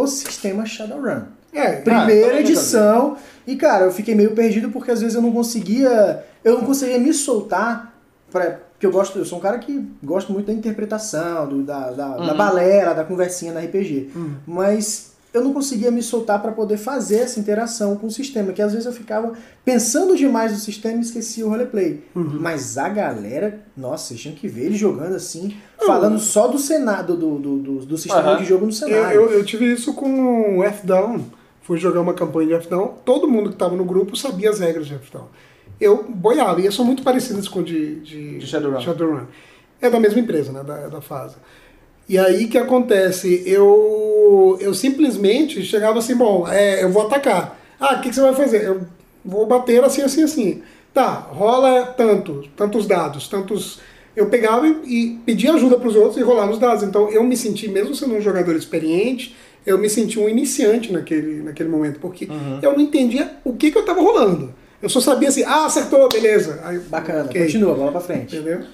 o 0.00 0.06
sistema 0.06 0.64
Shadowrun. 0.66 1.22
É, 1.52 1.72
Primeira 1.76 2.26
também 2.28 2.40
edição. 2.40 3.16
E, 3.46 3.56
cara, 3.56 3.84
eu 3.84 3.92
fiquei 3.92 4.14
meio 4.14 4.30
perdido 4.32 4.70
porque 4.70 4.90
às 4.90 5.00
vezes 5.00 5.14
eu 5.14 5.22
não 5.22 5.32
conseguia. 5.32 6.24
Eu 6.42 6.54
não 6.58 6.64
conseguia 6.64 6.98
me 6.98 7.12
soltar. 7.12 7.92
Pra, 8.30 8.58
porque 8.72 8.86
eu 8.86 8.90
gosto, 8.90 9.18
eu 9.18 9.24
sou 9.24 9.38
um 9.38 9.40
cara 9.40 9.58
que 9.58 9.86
gosto 10.02 10.32
muito 10.32 10.46
da 10.46 10.52
interpretação, 10.52 11.46
do- 11.46 11.62
da, 11.62 11.90
da, 11.90 12.08
da 12.16 12.32
Uhum. 12.32 12.36
balera, 12.36 12.94
da 12.94 13.04
conversinha 13.04 13.52
na 13.52 13.60
RPG. 13.60 14.10
Uhum. 14.16 14.34
Mas 14.46 15.11
eu 15.32 15.42
não 15.42 15.52
conseguia 15.52 15.90
me 15.90 16.02
soltar 16.02 16.42
para 16.42 16.52
poder 16.52 16.76
fazer 16.76 17.20
essa 17.20 17.40
interação 17.40 17.96
com 17.96 18.06
o 18.06 18.10
sistema, 18.10 18.52
que 18.52 18.60
às 18.60 18.72
vezes 18.72 18.86
eu 18.86 18.92
ficava 18.92 19.32
pensando 19.64 20.16
demais 20.16 20.52
no 20.52 20.58
sistema 20.58 20.98
e 20.98 21.00
esquecia 21.00 21.46
o 21.46 21.48
roleplay. 21.48 22.04
Uhum. 22.14 22.38
Mas 22.40 22.76
a 22.76 22.88
galera, 22.88 23.60
nossa, 23.76 24.08
vocês 24.08 24.20
tinham 24.20 24.34
que 24.36 24.46
ver 24.46 24.66
ele 24.66 24.76
jogando 24.76 25.14
assim, 25.14 25.56
falando 25.86 26.18
só 26.18 26.48
do 26.48 26.58
cenário, 26.58 27.16
do, 27.16 27.38
do, 27.38 27.58
do, 27.58 27.86
do 27.86 27.96
sistema 27.96 28.32
Aham. 28.32 28.38
de 28.38 28.44
jogo 28.44 28.66
no 28.66 28.70
Eu, 28.70 28.74
cenário. 28.76 29.20
eu, 29.20 29.30
eu 29.30 29.44
tive 29.44 29.72
isso 29.72 29.94
com 29.94 30.58
o 30.58 30.64
F-Down. 30.64 31.24
Fui 31.62 31.78
jogar 31.78 32.00
uma 32.00 32.12
campanha 32.12 32.48
de 32.48 32.54
F-Down. 32.54 32.98
Todo 33.04 33.28
mundo 33.28 33.48
que 33.48 33.54
estava 33.54 33.74
no 33.76 33.84
grupo 33.84 34.16
sabia 34.16 34.50
as 34.50 34.58
regras 34.58 34.86
de 34.86 34.94
F-Down. 34.94 35.28
Eu 35.80 36.04
boiava, 36.08 36.60
e 36.60 36.70
são 36.70 36.84
muito 36.84 37.02
parecidas 37.02 37.48
com 37.48 37.62
de, 37.62 38.00
de, 38.00 38.38
De 38.38 38.46
Shadowrun. 38.46 39.26
É 39.80 39.90
da 39.90 39.98
mesma 39.98 40.20
empresa, 40.20 40.52
né? 40.52 40.62
Da, 40.62 40.88
da 40.88 41.00
fase. 41.00 41.36
E 42.12 42.18
aí 42.18 42.46
que 42.46 42.58
acontece? 42.58 43.42
Eu, 43.46 44.58
eu 44.60 44.74
simplesmente 44.74 45.62
chegava 45.62 45.98
assim, 45.98 46.14
bom, 46.14 46.46
é, 46.46 46.84
eu 46.84 46.90
vou 46.90 47.06
atacar. 47.06 47.58
Ah, 47.80 47.94
o 47.94 48.00
que, 48.02 48.10
que 48.10 48.14
você 48.14 48.20
vai 48.20 48.34
fazer? 48.34 48.66
Eu 48.66 48.82
vou 49.24 49.46
bater 49.46 49.82
assim, 49.82 50.02
assim, 50.02 50.22
assim. 50.22 50.62
Tá, 50.92 51.08
rola 51.10 51.86
tanto, 51.96 52.44
tantos 52.54 52.86
dados, 52.86 53.28
tantos. 53.28 53.80
Eu 54.14 54.26
pegava 54.26 54.68
e, 54.68 54.82
e 54.84 55.18
pedia 55.24 55.54
ajuda 55.54 55.78
para 55.78 55.88
os 55.88 55.96
outros 55.96 56.18
e 56.18 56.22
rolava 56.22 56.52
os 56.52 56.58
dados. 56.58 56.82
Então 56.82 57.08
eu 57.08 57.24
me 57.24 57.34
senti, 57.34 57.66
mesmo 57.66 57.94
sendo 57.94 58.14
um 58.14 58.20
jogador 58.20 58.54
experiente, 58.56 59.34
eu 59.64 59.78
me 59.78 59.88
senti 59.88 60.18
um 60.18 60.28
iniciante 60.28 60.92
naquele, 60.92 61.42
naquele 61.42 61.70
momento, 61.70 61.98
porque 61.98 62.28
eu 62.60 62.72
não 62.74 62.80
entendia 62.80 63.38
o 63.42 63.54
que, 63.54 63.70
que 63.70 63.78
eu 63.78 63.82
estava 63.82 64.02
rolando. 64.02 64.52
Eu 64.82 64.90
só 64.90 65.00
sabia 65.00 65.30
assim, 65.30 65.44
ah, 65.44 65.64
acertou, 65.64 66.06
beleza. 66.10 66.60
Aí, 66.62 66.78
Bacana, 66.78 67.24
ok. 67.24 67.40
continua, 67.40 67.74
bola 67.74 67.92
pra 67.92 68.00
frente. 68.02 68.36
Entendeu? 68.36 68.66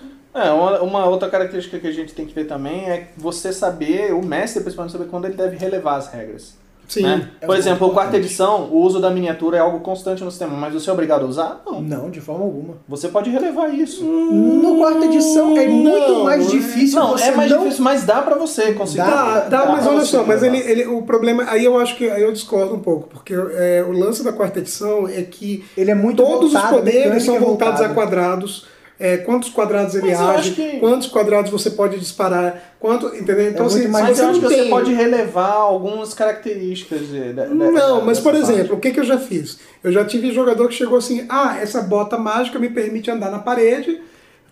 É, 0.46 0.50
uma, 0.52 0.80
uma 0.80 1.06
outra 1.06 1.28
característica 1.28 1.78
que 1.78 1.86
a 1.86 1.92
gente 1.92 2.14
tem 2.14 2.26
que 2.26 2.34
ver 2.34 2.44
também 2.46 2.88
é 2.88 3.08
você 3.16 3.52
saber, 3.52 4.12
o 4.14 4.24
mestre 4.24 4.62
principalmente 4.62 4.92
saber 4.92 5.06
quando 5.06 5.24
ele 5.26 5.34
deve 5.34 5.56
relevar 5.56 5.96
as 5.96 6.08
regras. 6.12 6.56
Sim. 6.88 7.02
né? 7.02 7.28
é 7.42 7.44
Por 7.46 7.48
muito 7.48 7.60
exemplo, 7.60 7.86
o 7.86 7.90
quarta 7.90 8.16
edição, 8.16 8.62
o 8.72 8.78
uso 8.80 8.98
da 8.98 9.10
miniatura 9.10 9.58
é 9.58 9.60
algo 9.60 9.80
constante 9.80 10.24
no 10.24 10.30
sistema, 10.30 10.56
mas 10.56 10.72
você 10.72 10.88
é 10.88 10.92
obrigado 10.94 11.22
a 11.22 11.26
usar? 11.28 11.62
Não. 11.66 11.82
Não, 11.82 12.08
de 12.10 12.18
forma 12.18 12.44
alguma. 12.44 12.76
Você 12.88 13.08
pode 13.08 13.28
relevar 13.28 13.68
isso. 13.74 14.02
No 14.02 14.78
quarta 14.78 15.04
edição 15.04 15.54
é 15.58 15.68
muito 15.68 16.08
Não, 16.12 16.24
mais 16.24 16.46
é- 16.46 16.50
difícil 16.50 16.98
Não, 16.98 17.10
você 17.10 17.24
é 17.24 17.30
mais 17.32 17.50
não... 17.50 17.58
difícil, 17.58 17.84
mas 17.84 18.04
dá 18.04 18.22
pra 18.22 18.36
você 18.36 18.72
conseguir. 18.72 19.00
Dá, 19.02 19.06
Tá, 19.06 19.40
tá, 19.50 19.66
mas 19.72 19.86
olha 19.86 20.02
só, 20.02 20.24
mas 20.24 20.42
ele, 20.42 20.56
ele, 20.58 20.86
o 20.86 21.02
problema, 21.02 21.44
aí 21.50 21.62
eu 21.62 21.78
acho 21.78 21.94
que 21.94 22.08
aí 22.08 22.22
eu 22.22 22.32
discordo 22.32 22.74
um 22.74 22.80
pouco, 22.80 23.06
porque 23.08 23.34
é, 23.34 23.84
o 23.86 23.92
lance 23.92 24.24
da 24.24 24.32
quarta 24.32 24.58
edição 24.58 25.06
é 25.06 25.20
que 25.20 25.66
Ele 25.76 25.90
é 25.90 25.94
muito 25.94 26.22
todos 26.24 26.46
os 26.46 26.52
voltado, 26.54 26.74
a 26.74 26.78
poderes 26.78 27.22
são 27.22 27.36
é 27.36 27.38
voltados 27.38 27.82
a 27.82 27.88
voltada. 27.88 27.94
quadrados, 27.94 28.66
é, 29.00 29.18
quantos 29.18 29.48
quadrados 29.50 29.94
ele 29.94 30.08
Mas 30.08 30.20
age, 30.20 30.38
acho 30.40 30.54
que- 30.54 30.78
quantos 30.80 31.06
quadrados 31.08 31.50
você 31.52 31.70
pode 31.70 31.98
disparar, 32.00 32.74
quanto, 32.80 33.06
entendeu? 33.14 33.48
Então, 33.50 33.64
É 33.64 33.68
assim, 33.68 33.86
Mas 33.88 34.16
você 34.16 34.22
eu 34.22 34.28
acho 34.30 34.40
não 34.40 34.48
que 34.48 34.54
você 34.56 34.64
pode 34.68 34.92
relevar 34.92 35.52
algumas 35.52 36.12
características. 36.14 37.00
De, 37.06 37.32
de- 37.32 37.32
de- 37.32 37.54
Não, 37.54 38.04
mas 38.04 38.18
por 38.18 38.32
parte. 38.32 38.50
exemplo, 38.50 38.76
o 38.76 38.80
que, 38.80 38.90
que 38.90 38.98
eu 39.00 39.04
já 39.04 39.18
fiz? 39.18 39.58
Eu 39.84 39.92
já 39.92 40.04
tive 40.04 40.32
jogador 40.32 40.66
que 40.68 40.74
chegou 40.74 40.98
assim: 40.98 41.24
ah, 41.28 41.56
essa 41.60 41.80
bota 41.82 42.18
mágica 42.18 42.58
me 42.58 42.68
permite 42.70 43.10
andar 43.10 43.30
na 43.30 43.38
parede 43.38 44.00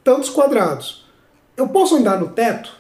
tantos 0.04 0.28
quadrados. 0.30 1.04
Eu 1.56 1.68
posso 1.68 1.96
andar 1.96 2.20
no 2.20 2.28
teto? 2.28 2.70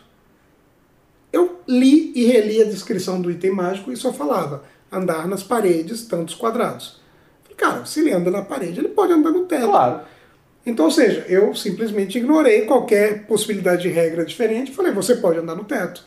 Eu 1.32 1.60
li 1.66 2.12
e 2.14 2.24
reli 2.26 2.62
a 2.62 2.64
descrição 2.64 3.20
do 3.20 3.30
item 3.30 3.50
mágico 3.50 3.90
e 3.92 3.96
só 3.96 4.12
falava 4.12 4.62
andar 4.90 5.26
nas 5.26 5.42
paredes 5.42 6.04
tantos 6.06 6.34
quadrados. 6.34 7.00
Cara, 7.56 7.84
se 7.86 8.00
ele 8.00 8.12
anda 8.12 8.30
na 8.30 8.42
parede, 8.42 8.78
ele 8.80 8.88
pode 8.88 9.12
andar 9.12 9.30
no 9.30 9.46
teto. 9.46 9.66
Claro. 9.66 10.00
Então, 10.66 10.86
ou 10.86 10.90
seja, 10.90 11.24
eu 11.28 11.54
simplesmente 11.54 12.18
ignorei 12.18 12.62
qualquer 12.62 13.24
possibilidade 13.26 13.82
de 13.82 13.88
regra 13.88 14.24
diferente 14.24 14.72
e 14.72 14.74
falei, 14.74 14.90
você 14.92 15.14
pode 15.14 15.38
andar 15.38 15.54
no 15.54 15.62
teto. 15.64 16.02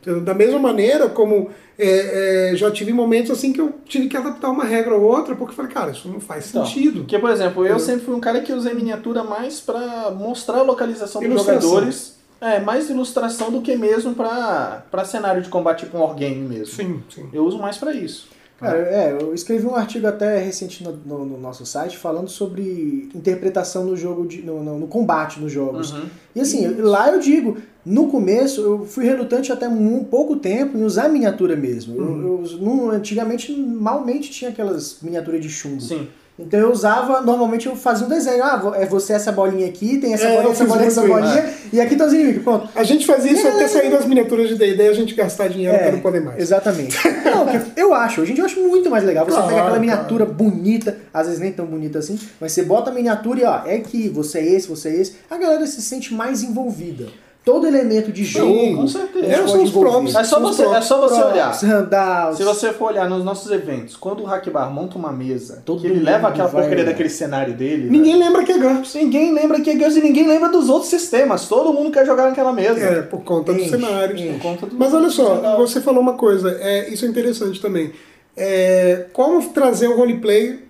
Entendeu? 0.00 0.20
Da 0.22 0.34
mesma 0.34 0.58
maneira 0.58 1.08
como 1.08 1.50
é, 1.78 2.52
é, 2.52 2.56
já 2.56 2.70
tive 2.70 2.92
momentos 2.92 3.30
assim 3.32 3.52
que 3.52 3.60
eu 3.60 3.72
tive 3.86 4.06
que 4.06 4.16
adaptar 4.16 4.50
uma 4.50 4.64
regra 4.64 4.94
ou 4.94 5.02
outra, 5.02 5.34
porque 5.34 5.52
eu 5.52 5.56
falei, 5.56 5.72
cara, 5.72 5.90
isso 5.90 6.08
não 6.08 6.20
faz 6.20 6.48
Então, 6.50 6.64
sentido. 6.64 7.00
Porque, 7.00 7.18
por 7.18 7.30
exemplo, 7.30 7.66
eu 7.66 7.78
sempre 7.80 8.04
fui 8.04 8.14
um 8.14 8.20
cara 8.20 8.40
que 8.42 8.52
usei 8.52 8.72
miniatura 8.74 9.24
mais 9.24 9.60
pra 9.60 10.10
mostrar 10.10 10.58
a 10.58 10.62
localização 10.62 11.20
dos 11.20 11.30
Ilustração. 11.30 11.62
jogadores. 11.70 12.14
É, 12.40 12.60
mais 12.60 12.90
ilustração 12.90 13.50
do 13.50 13.62
que 13.62 13.74
mesmo 13.74 14.14
pra 14.14 15.04
cenário 15.06 15.40
de 15.40 15.48
combate 15.48 15.86
tipo 15.86 15.96
um 15.96 16.02
wargame 16.02 16.36
mesmo. 16.46 16.66
Sim, 16.66 17.02
sim. 17.08 17.26
Eu 17.32 17.44
uso 17.46 17.58
mais 17.58 17.78
pra 17.78 17.92
isso. 17.94 18.28
Cara, 18.58 18.78
é, 18.78 19.12
eu 19.20 19.34
escrevi 19.34 19.66
um 19.66 19.74
artigo 19.74 20.06
até 20.06 20.38
recente 20.38 20.82
no, 20.84 20.92
no- 21.04 21.26
no 21.26 21.38
nosso 21.38 21.66
site 21.66 21.98
falando 21.98 22.28
sobre 22.28 23.08
interpretação 23.14 23.84
no 23.84 23.96
jogo, 23.96 24.26
de, 24.26 24.42
no, 24.42 24.62
no- 24.78 24.86
combate 24.86 25.40
nos 25.40 25.52
jogos. 25.52 25.92
Uhum. 25.92 26.04
E 26.36 26.40
assim, 26.40 26.66
lá 26.76 27.10
eu 27.12 27.18
digo, 27.18 27.56
no 27.84 28.08
começo 28.08 28.60
eu 28.60 28.84
fui 28.86 29.04
relutante 29.04 29.52
até 29.52 29.68
um 29.68 30.04
pouco 30.04 30.36
tempo 30.36 30.78
em 30.78 30.84
usar 30.84 31.08
miniatura 31.08 31.56
mesmo. 31.56 31.96
Eu- 31.96 32.02
Uhum. 32.04 32.44
Eu, 32.44 32.58
não- 32.60 32.90
antigamente 32.90 33.52
malmente 33.52 34.30
tinha 34.30 34.50
aquelas 34.50 34.98
miniaturas 35.02 35.40
de 35.40 35.48
chumbo. 35.48 35.80
Sim. 35.80 36.06
Então 36.36 36.58
eu 36.58 36.72
usava, 36.72 37.20
normalmente 37.20 37.66
eu 37.66 37.76
fazia 37.76 38.06
um 38.06 38.08
desenho. 38.08 38.42
Ah, 38.42 38.72
é 38.74 38.86
você 38.86 39.12
essa 39.12 39.30
bolinha 39.30 39.68
aqui, 39.68 39.98
tem 39.98 40.14
essa 40.14 40.24
É, 40.24 40.34
bolinha, 40.34 40.52
essa 40.52 40.64
bolinha, 40.64 40.86
essa 40.88 41.02
bolinha, 41.06 41.54
e 41.72 41.80
aqui 41.80 41.94
tá 41.94 42.06
os 42.06 42.12
inimigos. 42.12 42.42
Pronto. 42.42 42.68
A 42.74 42.82
gente 42.82 43.06
fazia 43.06 43.30
isso 43.30 43.46
até 43.46 43.68
sair 43.68 43.88
das 43.88 44.04
miniaturas 44.04 44.48
de 44.48 44.56
D&D 44.56 44.88
a 44.88 44.92
gente 44.92 45.14
gastar 45.14 45.46
dinheiro 45.46 45.78
pra 45.78 45.92
não 45.92 46.00
poder 46.00 46.20
mais. 46.20 46.36
É, 46.38 46.42
Exatamente. 46.42 46.98
Não, 47.24 47.46
eu 47.76 47.94
acho, 47.94 48.20
hoje 48.22 48.32
em 48.32 48.34
dia 48.34 48.42
eu 48.42 48.46
acho 48.46 48.60
muito 48.60 48.90
mais 48.90 49.04
legal. 49.04 49.24
Você 49.24 49.30
Claro, 49.32 49.46
pega 49.46 49.60
aquela 49.60 49.78
claro. 49.78 49.80
miniatura 49.80 50.26
bonita, 50.26 50.96
às 51.12 51.26
vezes 51.26 51.40
nem 51.40 51.52
tão 51.52 51.66
bonita 51.66 52.00
assim, 52.00 52.18
mas 52.40 52.50
você 52.52 52.62
bota 52.64 52.90
a 52.90 52.92
miniatura 52.92 53.40
e 53.40 53.44
ó, 53.44 53.60
é 53.64 53.78
que 53.78 54.08
você 54.08 54.38
é 54.40 54.52
esse, 54.54 54.66
você 54.68 54.88
é 54.88 54.96
esse. 55.00 55.14
A 55.30 55.38
galera 55.38 55.64
se 55.68 55.80
sente 55.82 56.12
mais 56.12 56.42
envolvida. 56.42 57.06
Todo 57.44 57.66
elemento 57.66 58.10
de 58.10 58.24
jogo. 58.24 58.74
com 58.76 58.88
certeza. 58.88 59.26
É, 59.26 59.46
são 59.46 59.62
os. 59.62 59.70
É 60.14 60.24
só 60.24 60.38
São 60.38 60.44
os 60.44 60.56
você, 60.56 60.62
é 60.64 60.80
só 60.80 60.98
você 61.00 61.14
Props, 61.20 61.32
olhar. 61.34 61.52
handouts. 61.52 62.38
Se 62.38 62.42
você 62.44 62.72
for 62.72 62.86
olhar 62.86 63.06
nos 63.06 63.22
nossos 63.22 63.50
eventos, 63.52 63.96
quando 63.96 64.22
o 64.22 64.24
Hackbar 64.24 64.70
monta 64.72 64.96
uma 64.96 65.12
mesa, 65.12 65.62
Todo 65.62 65.80
que 65.82 65.86
ele 65.86 65.96
mundo 65.96 66.04
leva 66.06 66.28
aquela 66.28 66.48
porcaria 66.48 66.76
olhar. 66.76 66.86
daquele 66.86 67.10
cenário 67.10 67.52
dele. 67.52 67.90
Ninguém 67.90 68.14
velho, 68.14 68.24
lembra 68.24 68.44
que 68.44 68.52
é 68.52 68.58
GURPS. 68.58 68.94
ninguém 68.94 69.34
lembra 69.34 69.60
que 69.60 69.68
é 69.68 69.74
Guns 69.74 69.94
e 69.94 70.00
ninguém 70.00 70.26
lembra 70.26 70.48
dos 70.48 70.70
outros 70.70 70.88
sistemas. 70.88 71.46
Todo 71.46 71.70
mundo 71.74 71.90
quer 71.90 72.06
jogar 72.06 72.28
naquela 72.28 72.50
mesa. 72.50 72.80
É, 72.80 73.02
por 73.02 73.22
conta 73.22 73.52
dos 73.52 73.68
cenários. 73.68 74.18
enche. 74.18 74.32
Por 74.32 74.40
conta 74.42 74.66
do- 74.66 74.76
Mas 74.78 74.94
olha 74.94 75.10
só, 75.10 75.56
você 75.58 75.82
falou 75.82 76.00
uma 76.00 76.14
coisa, 76.14 76.56
é, 76.60 76.88
isso 76.88 77.04
é 77.04 77.08
interessante 77.08 77.60
também. 77.60 77.92
É, 78.34 79.04
como 79.12 79.42
trazer 79.50 79.88
o 79.88 79.96
roleplay, 79.96 80.60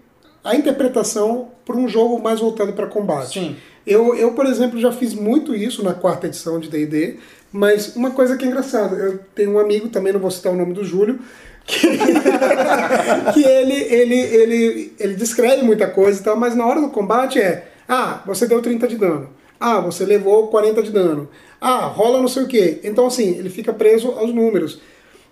a 0.42 0.56
interpretação, 0.56 1.48
para 1.64 1.76
um 1.76 1.86
jogo 1.88 2.20
mais 2.20 2.40
voltado 2.40 2.72
para 2.72 2.86
combate. 2.88 3.38
Sim. 3.38 3.56
Eu, 3.86 4.14
eu, 4.16 4.32
por 4.32 4.46
exemplo, 4.46 4.80
já 4.80 4.90
fiz 4.90 5.14
muito 5.14 5.54
isso 5.54 5.82
na 5.82 5.92
quarta 5.92 6.26
edição 6.26 6.58
de 6.58 6.68
D&D, 6.68 7.18
mas 7.52 7.94
uma 7.94 8.10
coisa 8.10 8.36
que 8.36 8.44
é 8.44 8.48
engraçada, 8.48 8.96
eu 8.96 9.20
tenho 9.34 9.52
um 9.52 9.58
amigo, 9.58 9.88
também 9.88 10.12
não 10.12 10.20
vou 10.20 10.30
citar 10.30 10.52
o 10.52 10.56
nome 10.56 10.72
do 10.72 10.84
Júlio, 10.84 11.18
que, 11.66 11.78
que 13.34 13.44
ele, 13.44 13.74
ele, 13.74 14.20
ele, 14.20 14.92
ele 14.98 15.14
descreve 15.14 15.62
muita 15.62 15.86
coisa 15.86 16.20
e 16.20 16.24
tal, 16.24 16.36
mas 16.36 16.54
na 16.54 16.66
hora 16.66 16.80
do 16.80 16.88
combate 16.88 17.38
é, 17.38 17.68
ah, 17.88 18.22
você 18.26 18.46
deu 18.46 18.62
30 18.62 18.88
de 18.88 18.96
dano, 18.96 19.28
ah, 19.60 19.80
você 19.80 20.04
levou 20.04 20.48
40 20.48 20.82
de 20.82 20.90
dano, 20.90 21.28
ah, 21.60 21.86
rola 21.86 22.20
não 22.20 22.28
sei 22.28 22.42
o 22.42 22.48
quê. 22.48 22.80
Então, 22.84 23.06
assim, 23.06 23.38
ele 23.38 23.48
fica 23.48 23.72
preso 23.72 24.10
aos 24.12 24.34
números. 24.34 24.80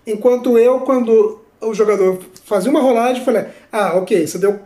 Enquanto 0.05 0.57
eu, 0.57 0.79
quando 0.79 1.41
o 1.61 1.73
jogador 1.73 2.19
fazia 2.45 2.71
uma 2.71 2.81
rolagem, 2.81 3.23
falei, 3.23 3.45
ah, 3.71 3.97
ok, 3.97 4.25
você 4.25 4.37
deu 4.37 4.59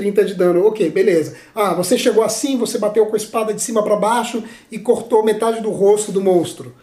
30 0.00 0.24
de 0.24 0.34
dano, 0.34 0.64
ok, 0.66 0.88
beleza. 0.90 1.34
Ah, 1.54 1.74
você 1.74 1.98
chegou 1.98 2.24
assim, 2.24 2.56
você 2.56 2.78
bateu 2.78 3.04
com 3.04 3.14
a 3.14 3.18
espada 3.18 3.52
de 3.52 3.60
cima 3.60 3.82
para 3.82 3.96
baixo 3.96 4.42
e 4.72 4.78
cortou 4.78 5.22
metade 5.22 5.60
do 5.60 5.70
rosto 5.70 6.10
do 6.10 6.22
monstro. 6.22 6.74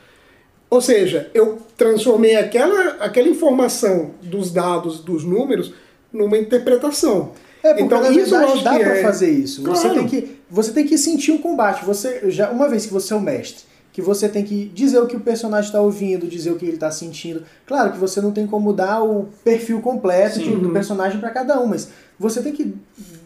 Ou 0.69 0.79
seja, 0.81 1.31
eu 1.33 1.57
transformei 1.75 2.35
aquela, 2.35 2.97
aquela 2.99 3.27
informação 3.27 4.11
dos 4.21 4.51
dados, 4.51 4.99
dos 4.99 5.23
números, 5.23 5.73
numa 6.13 6.37
interpretação. 6.37 7.31
É, 7.63 7.69
porque 7.69 7.83
então, 7.83 8.01
na 8.01 8.11
isso 8.11 8.37
verdade 8.37 8.63
dá 8.63 8.73
pra 8.77 8.97
é- 8.97 9.01
fazer 9.01 9.31
isso. 9.31 9.63
Você, 9.63 9.89
Claro. 9.89 9.95
tem 9.99 10.07
que, 10.07 10.37
você 10.49 10.71
tem 10.71 10.85
que 10.85 10.97
sentir 10.97 11.31
o 11.31 11.39
combate. 11.39 11.83
Você 11.85 12.29
já 12.29 12.51
Uma 12.51 12.69
vez 12.69 12.85
que 12.85 12.93
você 12.93 13.13
é 13.13 13.15
o 13.15 13.21
mestre, 13.21 13.63
que 13.93 14.01
você 14.01 14.29
tem 14.29 14.43
que 14.43 14.65
dizer 14.75 14.99
o 14.99 15.07
que 15.07 15.15
o 15.15 15.19
personagem 15.21 15.67
está 15.69 15.81
ouvindo, 15.81 16.27
dizer 16.27 16.51
o 16.51 16.55
que 16.55 16.65
ele 16.65 16.75
está 16.75 16.91
sentindo. 16.91 17.43
Claro 17.65 17.93
que 17.93 17.97
você 17.97 18.21
não 18.21 18.31
tem 18.31 18.45
como 18.45 18.71
dar 18.73 19.01
o 19.03 19.27
perfil 19.43 19.81
completo 19.81 20.37
de- 20.39 20.55
do 20.55 20.69
personagem 20.69 21.19
para 21.19 21.29
cada 21.31 21.59
um, 21.59 21.65
mas 21.65 21.89
você 22.19 22.41
tem 22.41 22.51
que 22.53 22.73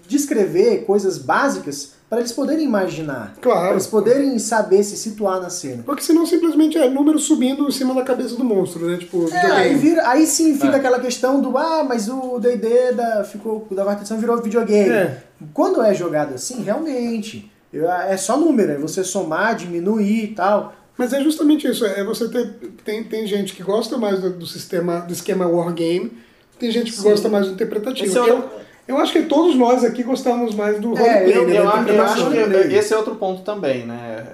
descrever 0.08 0.84
coisas 0.86 1.18
básicas 1.18 1.94
para 2.10 2.20
eles 2.20 2.34
poderem 2.34 2.66
imaginar. 2.66 3.34
Claro. 3.42 3.60
Para 3.62 3.72
eles 3.72 3.88
poderem 3.88 4.38
saber 4.38 4.84
se 4.84 4.98
situar 4.98 5.40
na 5.40 5.50
cena. 5.50 5.82
Porque 5.84 6.04
senão 6.04 6.26
simplesmente 6.26 6.78
é 6.78 6.90
número 6.90 7.18
subindo 7.18 7.66
em 7.68 7.72
cima 7.72 7.94
da 7.94 8.04
cabeça 8.04 8.36
do 8.36 8.44
monstro, 8.44 8.86
né? 8.86 8.98
Tipo, 8.98 9.30
É, 9.34 9.52
aí, 9.52 9.76
vira, 9.76 10.06
aí 10.10 10.28
sim 10.28 10.54
fica 10.56 10.74
É. 10.74 10.76
aquela 10.76 11.00
questão 11.00 11.40
do 11.40 11.58
ah, 11.58 11.86
mas 11.88 12.10
o 12.10 12.38
D&D 12.38 12.92
da, 12.94 13.24
ficou, 13.24 13.66
da 13.72 13.84
quarta 13.86 14.02
edição 14.02 14.18
virou 14.18 14.42
videogame. 14.42 14.90
É. 14.90 15.24
Quando 15.54 15.82
é 15.82 15.94
jogado 15.94 16.34
assim, 16.36 16.62
realmente, 16.62 17.50
eu- 17.72 17.90
é 17.90 18.18
só 18.18 18.36
número, 18.36 18.74
é 18.74 18.78
você 18.78 19.06
somar, 19.06 19.56
diminuir 19.56 20.24
e 20.26 20.28
tal. 20.36 20.76
Mas 20.98 21.14
é 21.14 21.24
justamente 21.24 21.66
isso, 21.66 21.86
é 21.86 22.04
você 22.04 22.28
ter. 22.28 22.54
Tem, 22.84 23.02
tem 23.06 23.26
gente 23.26 23.56
que 23.56 23.64
gosta 23.64 23.98
mais 23.98 24.20
do, 24.20 24.32
do 24.32 24.46
sistema, 24.46 25.00
do 25.00 25.14
esquema 25.14 25.48
wargame, 25.48 26.12
tem 26.60 26.70
gente 26.70 26.92
que 26.92 26.98
Sim. 26.98 27.04
gosta 27.04 27.30
mais 27.30 27.48
do 27.48 27.54
interpretativo. 27.54 28.06
Esse 28.10 28.18
é 28.18 28.22
o- 28.22 28.28
eu, 28.28 28.50
eu 28.92 28.98
acho 29.00 29.14
que 29.14 29.24
todos 29.24 29.56
nós 29.56 29.84
aqui 29.84 30.04
gostamos 30.04 30.54
mais 30.56 30.80
do 30.80 30.98
É, 30.98 31.02
roleplay, 31.02 31.38
eu- 31.38 31.48
né? 31.48 31.58
Eu, 31.58 31.64
eu 31.64 31.70
interpretação. 31.70 32.04
acho 32.06 32.16
que 32.32 32.40
Roleplay. 32.42 32.78
esse 32.78 32.94
é 32.94 32.98
outro 32.98 33.16
ponto 33.16 33.42
também, 33.42 33.86
né? 33.86 34.26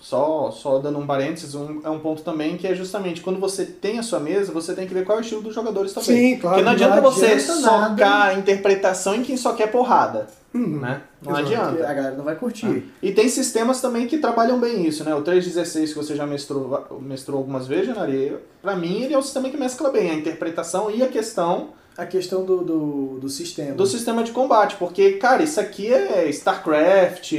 Só, 0.00 0.50
só 0.50 0.78
dando 0.80 0.98
um 0.98 1.06
parênteses, 1.06 1.54
um, 1.54 1.80
é 1.84 1.88
um 1.88 2.00
ponto 2.00 2.22
também 2.22 2.56
que 2.56 2.66
é 2.66 2.74
justamente 2.74 3.20
quando 3.20 3.38
você 3.38 3.64
tem 3.64 4.00
a 4.00 4.02
sua 4.02 4.18
mesa, 4.18 4.50
você 4.52 4.74
tem 4.74 4.84
que 4.86 4.92
ver 4.92 5.04
qual 5.04 5.16
é 5.16 5.20
o 5.20 5.22
estilo 5.22 5.40
dos 5.42 5.54
jogadores 5.54 5.92
também. 5.92 6.34
Sim, 6.34 6.38
claro. 6.40 6.56
Porque 6.56 6.64
não 6.64 6.72
adianta 6.72 6.96
não 6.96 7.02
você 7.04 7.26
adianta 7.26 7.60
nada. 7.60 7.88
socar 7.90 8.22
a 8.26 8.34
interpretação 8.34 9.14
em 9.14 9.22
quem 9.22 9.36
só 9.36 9.52
quer 9.52 9.68
porrada, 9.70 10.26
Uhum. 10.52 10.80
né? 10.80 11.02
Não. 11.24 11.32
Porque 11.34 11.54
a 11.54 11.62
adianta. 11.66 11.94
galera 11.94 12.16
não 12.16 12.24
vai 12.24 12.34
curtir. 12.34 12.92
E 13.00 13.12
tem 13.12 13.28
sistemas 13.28 13.80
também 13.80 14.08
que 14.08 14.18
trabalham 14.18 14.58
bem 14.58 14.84
isso, 14.84 15.04
né? 15.04 15.14
O 15.14 15.22
316 15.22 15.90
que 15.92 15.96
você 15.96 16.16
já 16.16 16.26
mestrou, 16.26 16.84
mestrou 17.00 17.38
algumas 17.38 17.68
vezes, 17.68 17.86
Janari, 17.86 18.36
pra 18.60 18.74
mim 18.74 19.02
ele 19.02 19.14
é 19.14 19.18
um 19.18 19.22
sistema 19.22 19.48
que 19.50 19.56
mescla 19.56 19.88
bem 19.90 20.10
a 20.10 20.14
interpretação 20.14 20.90
e 20.90 21.00
a 21.04 21.06
questão 21.06 21.68
A 21.96 22.06
questão 22.06 22.44
do, 22.44 22.58
do, 22.58 23.18
do 23.20 23.28
sistema. 23.28 23.72
do 23.74 23.86
sistema 23.86 24.22
de 24.24 24.30
combate, 24.32 24.76
porque, 24.76 25.12
cara, 25.12 25.42
isso 25.42 25.60
aqui 25.60 25.92
é 25.92 26.28
StarCraft, 26.30 27.32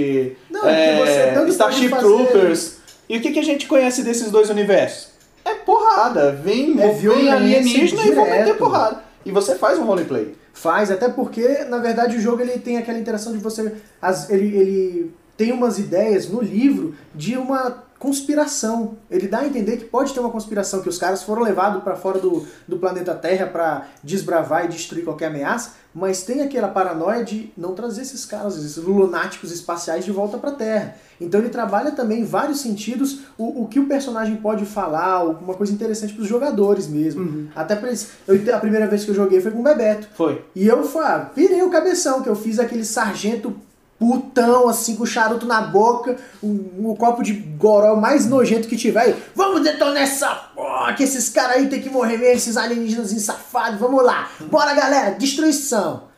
Não, 0.50 0.68
é 0.70 0.98
você 1.44 1.50
Starship 1.52 1.90
Troopers. 1.90 2.78
E 3.10 3.18
o 3.18 3.22
que, 3.22 3.32
que 3.32 3.40
a 3.40 3.44
gente 3.44 3.68
conhece 3.68 4.04
desses 4.04 4.30
dois 4.32 4.50
universos? 4.50 5.10
É 5.44 5.56
porrada. 5.56 6.32
Vem, 6.32 6.80
É 6.80 6.90
vem 6.90 7.30
alienígena 7.32 8.04
e 8.04 8.12
vão 8.12 8.26
meter 8.26 8.44
direto. 8.44 8.58
porrada. 8.58 9.04
E 9.26 9.32
você 9.32 9.56
faz 9.56 9.78
um 9.80 9.84
roleplay. 9.86 10.36
Faz, 10.54 10.92
até 10.92 11.10
porque, 11.10 11.48
na 11.70 11.80
verdade, 11.80 12.16
o 12.18 12.22
jogo 12.22 12.42
ele 12.42 12.60
tem 12.60 12.78
aquela 12.78 12.98
interação 13.00 13.34
de 13.34 13.40
você. 13.40 13.74
as- 14.02 14.30
ele, 14.30 14.56
ele 14.56 15.12
tem 15.36 15.52
umas 15.52 15.80
ideias 15.80 16.30
no 16.30 16.42
livro 16.42 16.96
de 17.14 17.36
uma 17.38 17.84
conspiração. 18.04 18.98
Ele 19.10 19.28
dá 19.28 19.40
a 19.40 19.48
entender 19.48 19.78
que 19.78 19.86
pode 19.86 20.14
ter 20.14 20.20
uma 20.20 20.30
conspiração, 20.30 20.82
que 20.82 20.90
os 20.90 20.98
caras 20.98 21.24
foram 21.24 21.42
levados 21.42 21.84
para 21.84 21.96
fora 21.96 22.20
do, 22.20 22.46
do 22.68 22.78
planeta 22.78 23.14
Terra 23.16 23.48
para 23.48 23.88
desbravar 24.04 24.66
e 24.66 24.68
destruir 24.68 25.04
qualquer 25.04 25.28
ameaça, 25.28 25.72
mas 25.94 26.24
tem 26.24 26.42
aquela 26.42 26.68
paranoia 26.68 27.24
de 27.24 27.52
não 27.58 27.74
trazer 27.76 28.02
esses 28.02 28.26
caras, 28.26 28.58
esses 28.58 28.78
lunáticos 28.78 29.52
espaciais 29.52 30.04
de 30.06 30.12
volta 30.12 30.38
para 30.38 30.52
Terra. 30.52 30.96
Então 31.22 31.40
ele 31.40 31.50
trabalha 31.50 31.92
também 31.92 32.22
em 32.22 32.26
vários 32.26 32.60
sentidos 32.62 33.20
o, 33.38 33.64
o 33.64 33.68
que 33.68 33.80
o 33.80 33.86
personagem 33.88 34.36
pode 34.38 34.66
falar, 34.66 35.24
uma 35.24 35.54
coisa 35.54 35.72
interessante 35.72 36.14
para 36.14 36.24
os 36.24 36.28
jogadores 36.28 36.88
mesmo. 36.88 37.50
Até 37.56 37.76
para 37.76 37.90
eles. 37.90 38.10
Eu, 38.28 38.56
a 38.56 38.60
primeira 38.60 38.88
vez 38.88 39.04
que 39.06 39.12
eu 39.12 39.16
joguei 39.16 39.40
foi 39.40 39.52
com 39.52 39.60
o 39.60 39.64
Bebeto. 39.64 40.08
Foi. 40.16 40.44
E 40.56 40.68
eu 40.68 40.84
fa- 40.84 41.32
pirei 41.34 41.62
o 41.62 41.70
cabeção, 41.70 42.22
que 42.22 42.30
eu 42.30 42.36
fiz 42.36 42.60
aquele 42.60 42.84
sargento 42.84 43.56
putão, 44.12 44.68
assim, 44.68 44.96
com 44.96 45.04
o 45.04 45.08
charuto 45.08 45.46
na 45.46 45.62
boca, 45.62 46.18
o, 46.42 46.92
o 46.92 46.96
copo 46.98 47.24
de 47.24 47.34
goró 47.34 47.96
mais 47.96 48.26
nojento 48.28 48.68
que 48.68 48.76
tiver. 48.76 49.10
E, 49.10 49.16
vamos 49.36 49.62
detonar 49.62 50.04
essa 50.04 50.30
porra, 50.56 50.94
que 50.94 51.04
esses 51.04 51.30
caras 51.30 51.58
aí 51.58 51.68
tem 51.68 51.82
que 51.82 51.90
morrer 51.90 52.18
mesmo, 52.18 52.36
esses 52.36 52.58
alienígenas 52.58 53.12
safados, 53.22 53.80
vamos 53.80 54.04
lá. 54.04 54.30
Bora, 54.52 54.74
galera, 54.74 55.12
destruição. 55.12 56.12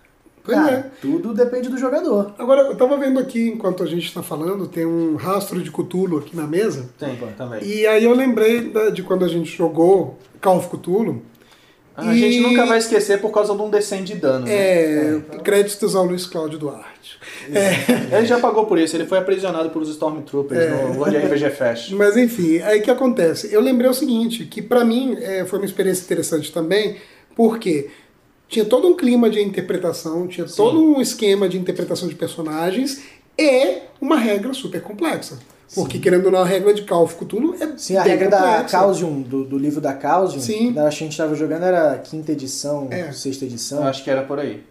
Pois 0.44 0.56
Cara, 0.58 0.72
é. 0.72 0.92
tudo 1.02 1.34
depende 1.34 1.70
do 1.70 1.78
jogador. 1.78 2.36
Agora, 2.38 2.62
eu 2.62 2.76
tava 2.78 2.96
vendo 2.98 3.20
aqui, 3.20 3.48
enquanto 3.50 3.82
a 3.82 3.88
gente 3.88 4.06
está 4.06 4.22
falando, 4.22 4.68
tem 4.68 4.86
um 4.86 5.16
rastro 5.16 5.60
de 5.60 5.72
Cthulhu 5.72 6.20
aqui 6.20 6.36
na 6.36 6.46
mesa. 6.46 6.88
Tem, 7.00 7.18
também. 7.36 7.64
E 7.64 7.88
aí 7.88 8.04
eu 8.04 8.14
lembrei 8.14 8.70
da- 8.70 8.92
de 8.92 9.02
quando 9.02 9.26
a 9.26 9.28
gente 9.28 9.50
jogou 9.58 10.20
Call 10.40 10.58
of 10.58 10.70
Cthulhu. 10.70 11.24
A 11.98 12.14
E- 12.14 12.20
gente 12.20 12.40
nunca 12.42 12.66
vai 12.66 12.78
esquecer 12.78 13.22
por 13.22 13.32
causa 13.32 13.56
de 13.56 13.62
um 13.62 13.70
descend 13.70 14.04
de 14.14 14.16
dano, 14.20 14.46
né? 14.46 14.54
É, 14.54 15.22
créditos 15.44 15.96
ao 15.96 16.06
Luiz 16.06 16.26
Cláudio 16.26 16.60
Duarte. 16.60 17.18
Ele 18.12 18.26
já 18.26 18.40
pagou 18.40 18.66
por 18.66 18.78
isso, 18.78 18.96
ele 18.98 19.06
foi 19.06 19.18
aprisionado 19.18 19.70
pelos 19.70 19.88
Stormtroopers 19.90 20.60
É. 20.60 20.70
no 20.70 20.98
World 21.00 21.16
RPG 21.18 21.50
Fest. 21.52 21.92
Mas 21.96 22.18
enfim, 22.18 22.60
aí 22.62 22.80
o 22.80 22.84
que 22.84 22.92
acontece? 22.92 23.54
Eu 23.54 23.62
lembrei 23.62 23.90
o 23.90 23.94
seguinte, 23.94 24.46
que 24.46 24.62
pra 24.62 24.84
mim 24.84 25.16
é, 25.22 25.46
foi 25.46 25.60
uma 25.60 25.66
experiência 25.66 26.04
interessante 26.04 26.52
também, 26.52 26.98
porque 27.36 27.90
tinha 28.50 28.66
todo 28.66 28.88
um 28.88 28.96
clima 28.96 29.30
de 29.30 29.42
interpretação, 29.42 30.28
tinha 30.28 30.46
todo 30.48 30.84
um 30.84 31.00
esquema 31.02 31.48
de 31.48 31.58
interpretação 31.58 32.08
de 32.08 32.16
personagens 32.16 33.04
e 33.38 33.78
uma 34.02 34.18
regra 34.18 34.54
super 34.54 34.82
complexa. 34.82 35.38
Porque, 35.74 35.98
querendo 36.00 36.26
ou 36.28 36.32
não, 36.32 36.40
a 36.40 36.46
regra 36.46 36.74
de 36.74 36.84
Call 36.84 37.04
of 37.04 37.16
Cthulhu 37.16 37.56
é 37.60 37.74
Sim, 37.78 37.98
a 37.98 38.04
regra 38.04 38.30
da. 38.30 38.64
Causium, 38.66 39.22
do, 39.22 39.44
do 39.44 39.58
livro 39.58 39.82
da 39.82 39.94
Causium, 39.94 40.40
Sim. 40.40 40.74
que 40.74 40.80
a 40.80 40.90
gente 40.90 41.12
estava 41.12 41.34
jogando 41.34 41.64
era 41.64 41.98
quinta 41.98 42.32
edição, 42.32 42.88
É. 42.92 43.12
sexta 43.12 43.46
Eu 43.46 43.50
edição. 43.50 43.84
acho 43.84 44.04
que 44.04 44.10
era 44.10 44.22
por 44.24 44.40
aí. 44.40 44.64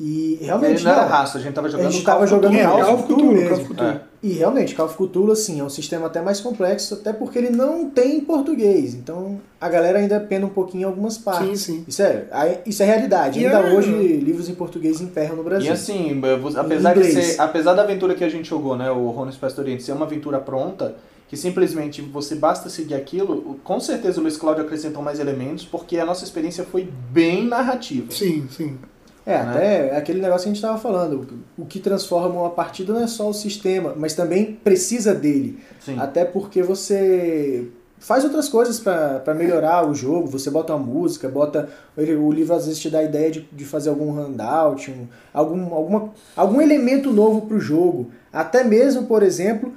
E 0.00 0.34
Ele 0.34 0.46
realmente 0.46 0.82
não 0.84 0.90
era 0.92 1.04
rastro, 1.04 1.38
a 1.38 1.42
gente 1.42 1.54
tava 1.54 1.68
jogando 1.68 1.86
A 1.86 1.90
gente 1.90 2.04
tava 2.04 2.26
jogando. 2.26 2.56
É, 2.56 2.64
Call 2.64 2.94
of 2.94 3.02
Cthulhu, 3.04 3.32
mesmo. 3.32 3.64
Cthulhu. 3.64 3.82
É. 3.88 4.00
E 4.22 4.32
realmente, 4.32 4.74
Call 4.74 4.86
of 4.86 4.96
Cthulhu, 4.96 5.32
assim, 5.32 5.60
é 5.60 5.64
um 5.64 5.68
sistema 5.68 6.06
até 6.06 6.20
mais 6.22 6.40
complexo, 6.40 6.94
até 6.94 7.12
porque 7.12 7.38
ele 7.38 7.50
não 7.50 7.90
tem 7.90 8.16
em 8.18 8.20
português. 8.20 8.94
Então, 8.94 9.40
a 9.60 9.68
galera 9.68 9.98
ainda 9.98 10.18
pena 10.18 10.46
um 10.46 10.48
pouquinho 10.48 10.82
em 10.82 10.84
algumas 10.86 11.18
partes. 11.18 11.60
Sim, 11.60 11.74
sim. 11.76 11.84
Isso 11.86 12.02
é, 12.02 12.60
isso 12.64 12.82
é 12.82 12.86
realidade. 12.86 13.38
E 13.38 13.46
ainda 13.46 13.58
é- 13.68 13.76
hoje, 13.76 13.90
livros 13.92 14.48
em 14.48 14.54
português 14.54 15.00
emperram 15.00 15.36
no 15.36 15.44
Brasil. 15.44 15.68
E 15.68 15.72
assim, 15.72 16.20
apesar 16.56 16.94
de 16.94 17.04
ser, 17.04 17.40
apesar 17.40 17.74
da 17.74 17.82
aventura 17.82 18.14
que 18.14 18.24
a 18.24 18.28
gente 18.28 18.48
jogou, 18.48 18.76
né, 18.76 18.90
o 18.90 19.10
Ronis 19.10 19.36
Past 19.36 19.60
Oriente 19.60 19.82
ser 19.82 19.92
uma 19.92 20.06
aventura 20.06 20.40
pronta, 20.40 20.96
que 21.28 21.36
simplesmente 21.36 22.02
você 22.02 22.34
basta 22.34 22.68
seguir 22.68 22.94
aquilo, 22.94 23.58
com 23.64 23.80
certeza 23.80 24.20
o 24.20 24.22
Luiz 24.22 24.36
Cláudio 24.36 24.64
acrescentou 24.64 25.02
mais 25.02 25.18
elementos, 25.18 25.64
porque 25.64 25.98
a 25.98 26.04
nossa 26.04 26.24
experiência 26.24 26.62
foi 26.64 26.88
bem 27.10 27.46
narrativa. 27.46 28.10
Sim, 28.10 28.46
sim. 28.50 28.78
É, 29.24 29.30
né? 29.30 29.50
até 29.50 29.88
é 29.90 29.96
aquele 29.96 30.20
negócio 30.20 30.44
que 30.44 30.48
a 30.50 30.52
gente 30.52 30.56
estava 30.62 30.78
falando. 30.78 31.26
O 31.56 31.64
que 31.64 31.78
transforma 31.78 32.40
uma 32.40 32.50
partida 32.50 32.92
não 32.92 33.02
é 33.02 33.06
só 33.06 33.28
o 33.28 33.32
sistema, 33.34 33.94
mas 33.96 34.14
também 34.14 34.58
precisa 34.64 35.14
dele. 35.14 35.58
Sim. 35.80 35.96
Até 35.98 36.24
porque 36.24 36.62
você 36.62 37.68
faz 37.98 38.24
outras 38.24 38.48
coisas 38.48 38.80
para 38.80 39.32
melhorar 39.34 39.88
o 39.88 39.94
jogo. 39.94 40.26
Você 40.26 40.50
bota 40.50 40.74
uma 40.74 40.84
música, 40.84 41.28
bota. 41.28 41.68
ele- 41.96 42.16
O 42.16 42.32
livro 42.32 42.54
às 42.54 42.66
vezes 42.66 42.80
te 42.80 42.90
dá 42.90 42.98
a 42.98 43.04
ideia 43.04 43.30
de, 43.30 43.48
de 43.52 43.64
fazer 43.64 43.90
algum 43.90 44.12
handout, 44.12 44.90
um- 44.90 45.06
algum, 45.32 45.72
alguma, 45.72 46.10
algum 46.34 46.60
elemento 46.60 47.12
novo 47.12 47.42
para 47.42 47.56
o 47.56 47.60
jogo. 47.60 48.10
Até 48.32 48.64
mesmo, 48.64 49.04
por 49.04 49.22
exemplo, 49.22 49.72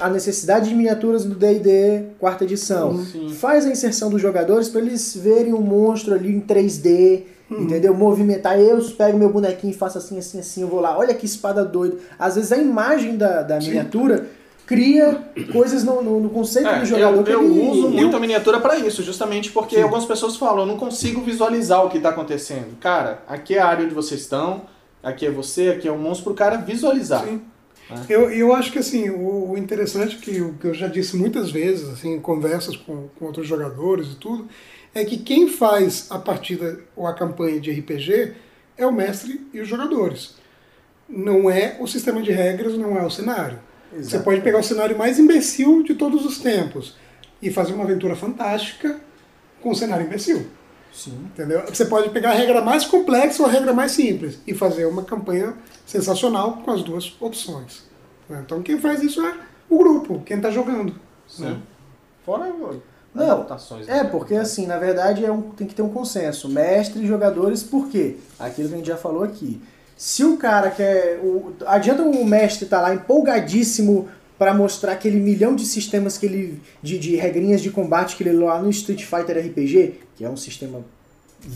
a 0.00 0.08
necessidade 0.08 0.68
de 0.68 0.74
miniaturas 0.76 1.24
do 1.24 1.34
D&D 1.34 2.04
quarta 2.20 2.44
edição. 2.44 3.02
Sim. 3.04 3.30
Faz 3.30 3.66
a 3.66 3.70
inserção 3.70 4.10
dos 4.10 4.20
jogadores 4.22 4.68
para 4.68 4.80
eles 4.82 5.16
verem 5.16 5.52
um 5.54 5.60
monstro 5.62 6.14
ali 6.14 6.30
em 6.36 6.40
3D, 6.40 7.22
entendeu? 7.50 7.94
Movimentar. 7.94 8.58
Eu 8.58 8.80
pego 8.96 9.16
meu 9.18 9.30
bonequinho 9.30 9.72
e 9.72 9.76
faço 9.76 9.98
assim, 9.98 10.18
assim, 10.18 10.38
assim. 10.40 10.62
Eu 10.62 10.68
vou 10.68 10.80
lá. 10.80 10.96
Olha 10.98 11.14
que 11.14 11.26
espada 11.26 11.64
doida. 11.64 11.96
Às 12.18 12.36
vezes 12.36 12.52
a 12.52 12.56
imagem 12.56 13.16
da, 13.16 13.42
da 13.42 13.58
miniatura 13.58 14.26
cria 14.66 15.22
coisas 15.52 15.84
no, 15.84 16.02
no- 16.02 16.18
no 16.20 16.28
conceito 16.30 16.68
É, 16.68 16.80
do 16.80 16.86
jogador 16.86 17.18
eu, 17.18 17.24
que 17.24 17.30
eu 17.30 17.44
ele- 17.44 17.68
uso 17.70 17.88
muito 17.88 18.16
a 18.16 18.20
miniatura 18.20 18.58
pra 18.58 18.76
isso, 18.76 19.00
justamente 19.02 19.52
porque 19.52 19.76
algumas 19.76 20.04
pessoas 20.04 20.36
falam, 20.36 20.60
eu 20.60 20.66
não 20.66 20.76
consigo 20.76 21.20
visualizar 21.20 21.84
o 21.84 21.88
que 21.88 22.00
tá 22.00 22.08
acontecendo. 22.08 22.76
Cara, 22.80 23.22
aqui 23.28 23.54
é 23.54 23.60
a 23.60 23.66
área 23.68 23.84
onde 23.84 23.94
vocês 23.94 24.22
estão, 24.22 24.62
aqui 25.02 25.24
é 25.24 25.30
você, 25.30 25.68
aqui 25.68 25.86
é 25.86 25.92
o 25.92 25.96
monstro 25.98 26.24
pro 26.24 26.34
cara 26.34 26.56
visualizar. 26.56 27.24
Sim. 27.24 27.40
É. 27.88 27.94
Eu, 28.12 28.28
eu 28.32 28.52
acho 28.52 28.72
que 28.72 28.80
assim, 28.80 29.08
o, 29.08 29.52
o 29.52 29.56
interessante 29.56 30.16
que, 30.16 30.36
eu- 30.36 30.54
que 30.60 30.66
eu 30.66 30.74
já 30.74 30.88
disse 30.88 31.16
muitas 31.16 31.48
vezes, 31.52 31.88
assim, 31.88 32.14
em 32.14 32.20
conversas 32.20 32.76
com, 32.76 33.06
com 33.16 33.26
outros 33.26 33.46
jogadores 33.46 34.08
e 34.08 34.16
tudo, 34.16 34.48
é 34.96 35.04
que 35.04 35.18
quem 35.18 35.46
faz 35.46 36.06
a 36.10 36.18
partida 36.18 36.80
ou 36.96 37.06
a 37.06 37.12
campanha 37.12 37.60
de 37.60 37.70
RPG 37.70 38.32
é 38.78 38.86
o 38.86 38.92
mestre 38.92 39.46
e 39.52 39.60
os 39.60 39.68
jogadores. 39.68 40.36
Não 41.06 41.50
é 41.50 41.76
o 41.78 41.86
sistema 41.86 42.22
de 42.22 42.32
regras, 42.32 42.78
não 42.78 42.96
é 42.96 43.04
o 43.04 43.10
cenário. 43.10 43.58
Você 43.92 43.98
Exato. 43.98 44.24
pode 44.24 44.40
pegar 44.40 44.58
o 44.58 44.62
cenário 44.62 44.96
mais 44.96 45.18
imbecil 45.18 45.82
de 45.82 45.94
todos 45.94 46.24
os 46.24 46.38
tempos 46.38 46.96
e 47.42 47.50
fazer 47.50 47.74
uma 47.74 47.84
aventura 47.84 48.16
fantástica 48.16 48.98
com 49.62 49.70
um 49.70 49.74
cenário 49.74 50.06
imbecil. 50.06 50.46
Sim. 50.92 51.26
Entendeu? 51.26 51.62
Você 51.68 51.84
pode 51.84 52.08
pegar 52.08 52.30
a 52.30 52.34
regra 52.34 52.62
mais 52.62 52.86
complexa 52.86 53.42
ou 53.42 53.48
a 53.48 53.52
regra 53.52 53.74
mais 53.74 53.92
simples 53.92 54.38
e 54.46 54.54
fazer 54.54 54.86
uma 54.86 55.04
campanha 55.04 55.54
sensacional 55.84 56.62
com 56.64 56.70
as 56.70 56.82
duas 56.82 57.14
opções. 57.20 57.84
né? 58.30 58.42
Então 58.44 58.62
quem 58.62 58.80
faz 58.80 59.02
isso 59.02 59.20
é 59.20 59.34
o 59.68 59.76
grupo, 59.76 60.22
quem 60.24 60.38
está 60.38 60.50
jogando. 60.50 60.94
Sim. 61.28 61.62
Fora 62.24 62.46
Não, 63.16 63.32
adaptações. 63.32 63.88
É, 63.88 64.02
né? 64.02 64.04
porque 64.04 64.34
assim, 64.34 64.66
na 64.66 64.78
verdade 64.78 65.24
é 65.24 65.30
um, 65.32 65.42
tem 65.42 65.66
que 65.66 65.74
ter 65.74 65.82
um 65.82 65.88
consenso. 65.88 66.48
Mestre 66.48 67.02
e 67.02 67.06
jogadores, 67.06 67.62
por 67.62 67.88
quê? 67.88 68.16
Aquilo 68.38 68.68
que 68.68 68.74
a 68.74 68.76
gente 68.78 68.86
já 68.86 68.96
falou 68.96 69.22
aqui. 69.24 69.60
Se 69.96 70.22
o 70.24 70.36
cara 70.36 70.70
quer. 70.70 71.18
O, 71.22 71.52
adianta 71.66 72.02
o 72.02 72.24
mestre 72.24 72.64
estar 72.64 72.80
lá 72.82 72.94
empolgadíssimo 72.94 74.08
para 74.38 74.52
mostrar 74.52 74.92
aquele 74.92 75.18
milhão 75.18 75.56
de 75.56 75.64
sistemas 75.64 76.18
que 76.18 76.26
ele. 76.26 76.60
De, 76.82 76.98
de 76.98 77.16
regrinhas 77.16 77.62
de 77.62 77.70
combate 77.70 78.16
que 78.16 78.22
ele 78.22 78.32
leu 78.32 78.46
lá 78.46 78.60
no 78.60 78.68
Street 78.70 79.04
Fighter 79.04 79.38
RPG, 79.38 80.00
que 80.16 80.24
é 80.24 80.28
um 80.28 80.36
sistema 80.36 80.80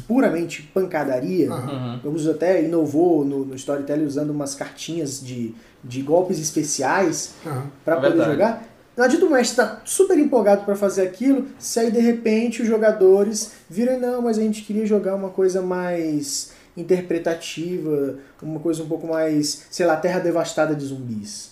puramente 0.06 0.62
pancadaria. 0.74 1.50
Uhum. 1.50 2.00
O 2.04 2.10
uso 2.10 2.30
até 2.30 2.62
inovou 2.62 3.24
no, 3.24 3.44
no 3.44 3.54
storytelling 3.54 4.04
usando 4.04 4.30
umas 4.30 4.54
cartinhas 4.54 5.20
de, 5.20 5.54
de 5.82 6.02
golpes 6.02 6.38
especiais 6.38 7.32
Aham. 7.44 7.64
para 7.84 7.94
É 7.94 7.96
poder 7.96 8.08
verdade. 8.10 8.30
jogar. 8.32 8.64
Não 8.96 9.04
adianta 9.04 9.26
o 9.26 9.30
mestre 9.30 9.62
estar 9.62 9.82
super 9.84 10.18
empolgado 10.18 10.64
para 10.64 10.76
fazer 10.76 11.02
aquilo, 11.02 11.46
se 11.58 11.78
aí 11.80 11.90
de 11.90 12.00
repente 12.00 12.62
os 12.62 12.68
jogadores 12.68 13.52
viram, 13.68 13.98
não, 13.98 14.22
mas 14.22 14.38
a 14.38 14.42
gente 14.42 14.62
queria 14.62 14.84
jogar 14.84 15.14
uma 15.14 15.30
coisa 15.30 15.62
mais 15.62 16.52
interpretativa, 16.76 18.18
uma 18.42 18.60
coisa 18.60 18.82
um 18.82 18.88
pouco 18.88 19.06
mais, 19.06 19.66
sei 19.70 19.86
lá, 19.86 19.96
terra 19.96 20.18
devastada 20.18 20.74
de 20.74 20.84
zumbis. 20.84 21.49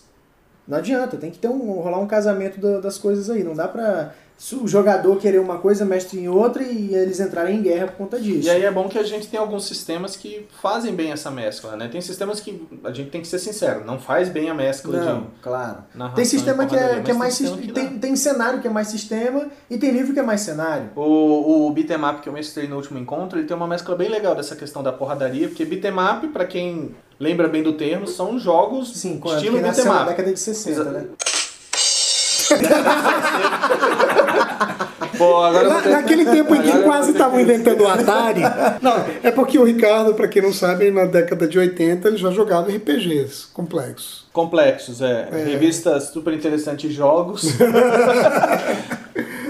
Não 0.69 0.77
adianta, 0.79 1.17
tem 1.17 1.31
que 1.31 1.39
ter 1.39 1.49
um, 1.49 1.73
rolar 1.81 1.99
um 1.99 2.07
casamento 2.07 2.61
da- 2.61 2.79
das 2.81 2.99
coisas 2.99 3.31
aí. 3.31 3.43
Não 3.43 3.55
dá 3.55 3.67
pra 3.67 4.13
o 4.63 4.69
jogador 4.69 5.17
querer 5.17 5.41
uma 5.41 5.59
coisa, 5.59 5.85
mestre 5.85 6.21
em 6.21 6.29
outra 6.29 6.63
e 6.63 6.95
eles 6.95 7.19
entrarem 7.19 7.57
em 7.59 7.63
guerra 7.63 7.89
por 7.89 7.97
conta 7.97 8.21
disso. 8.21 8.47
E 8.47 8.51
aí 8.51 8.65
é 8.65 8.71
bom 8.71 8.89
que 8.89 8.97
a 8.97 9.03
gente 9.03 9.27
tem 9.27 9.41
alguns 9.41 9.67
sistemas 9.67 10.15
que 10.15 10.47
fazem 10.63 10.95
bem 10.95 11.11
essa 11.11 11.29
mescla, 11.29 11.75
né? 11.75 11.89
Tem 11.91 12.01
sistemas 12.01 12.39
que 12.39 12.65
a 12.85 12.93
gente 12.93 13.11
tem 13.11 13.21
que 13.21 13.27
ser 13.27 13.41
sincero, 13.41 13.85
não 13.85 13.99
faz 13.99 14.29
bem 14.29 14.49
a 14.49 14.55
mescla 14.55 14.97
Não, 14.97 15.21
de 15.23 15.27
claro. 15.43 15.79
Tem 16.15 16.25
sistema 16.25 16.67
que 16.67 16.77
é, 16.77 17.01
que 17.01 17.11
é 17.11 17.15
mais. 17.15 17.37
tem 17.37 17.57
que 17.57 17.73
Tem, 17.73 17.99
tem 17.99 18.15
cenário 18.15 18.61
que 18.61 18.69
é 18.69 18.71
mais 18.71 18.87
sistema 18.89 19.49
e 19.69 19.77
tem 19.77 19.91
livro 19.91 20.13
que 20.15 20.21
é 20.21 20.23
mais 20.23 20.43
cenário. 20.43 20.91
O, 20.95 21.67
o 21.67 21.71
beat'em 21.73 21.97
up 22.05 22.21
que 22.21 22.29
eu 22.29 22.33
mestrei 22.33 22.69
no 22.69 22.77
último 22.77 22.99
encontro, 22.99 23.39
ele 23.41 23.49
tem 23.49 23.57
uma 23.57 23.67
mescla 23.67 23.97
bem 23.97 24.09
legal 24.09 24.37
dessa 24.37 24.55
questão 24.55 24.85
da 24.85 24.93
porradaria, 24.93 25.49
porque 25.49 25.65
beat'em 25.65 25.95
up, 25.99 26.29
pra 26.29 26.45
quem 26.45 26.95
lembra 27.19 27.49
bem 27.49 27.63
do 27.63 27.73
termo, 27.73 28.07
são 28.07 28.39
jogos 28.39 28.93
Sim, 28.97 29.15
estilo 29.25 29.59
beat'em 29.59 29.63
nasceu 29.63 29.85
na 29.87 30.01
up. 30.03 30.09
década 30.11 30.33
de 30.33 30.39
60, 30.41 30.71
Exa- 30.81 30.91
né? 30.91 31.05
Eu 35.21 35.69
Na- 35.69 35.81
ter- 35.83 35.89
naquele 35.91 36.25
tempo 36.25 36.55
em 36.55 36.63
que 36.63 36.69
agora 36.71 36.85
quase 36.85 37.11
estavam 37.13 37.41
inventando 37.41 37.83
o 37.83 37.89
Atari. 37.89 38.41
Não, 38.81 39.05
é 39.23 39.31
porque 39.31 39.59
o 39.59 39.65
Ricardo, 39.65 40.15
para 40.15 40.29
quem 40.29 40.41
não 40.43 40.53
sabe, 40.53 40.91
na 40.91 41.05
década 41.07 41.47
de 41.49 41.59
80 41.59 42.09
ele 42.09 42.17
já 42.17 42.31
jogava 42.31 42.71
RPGs 42.71 43.49
complexos. 43.53 44.27
Complexos, 44.33 45.03
é. 45.03 45.29
Revista 45.31 45.99
super 46.01 46.33
interessante 46.33 46.91
Jogos. 46.91 47.43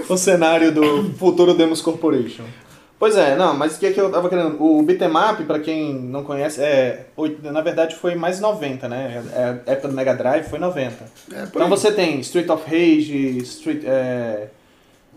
o 0.09 0.17
cenário 0.17 0.71
do 0.71 1.11
futuro 1.17 1.53
Demos 1.53 1.81
Corporation. 1.81 2.43
Pois 2.99 3.15
é, 3.15 3.37
não, 3.37 3.55
mas 3.55 3.77
o 3.77 3.79
que, 3.79 3.85
é 3.85 3.93
que 3.93 4.01
eu 4.01 4.11
tava 4.11 4.27
querendo? 4.27 4.61
O 4.61 4.83
beat'em 4.83 5.07
up, 5.09 5.41
pra 5.45 5.57
quem 5.57 5.93
não 5.93 6.21
conhece, 6.21 6.61
é, 6.61 7.05
na 7.43 7.61
verdade 7.61 7.95
foi 7.95 8.13
mais 8.13 8.41
90, 8.41 8.89
né? 8.89 9.23
É, 9.33 9.43
a 9.69 9.71
época 9.71 9.87
do 9.87 9.93
Mega 9.93 10.13
Drive 10.13 10.43
foi 10.49 10.59
90. 10.59 11.05
É, 11.33 11.43
Então 11.43 11.63
aí. 11.63 11.69
você 11.69 11.93
tem 11.93 12.19
Street 12.19 12.49
of 12.49 12.63
Rage, 12.69 13.37
Street, 13.37 13.83
é, 13.85 14.49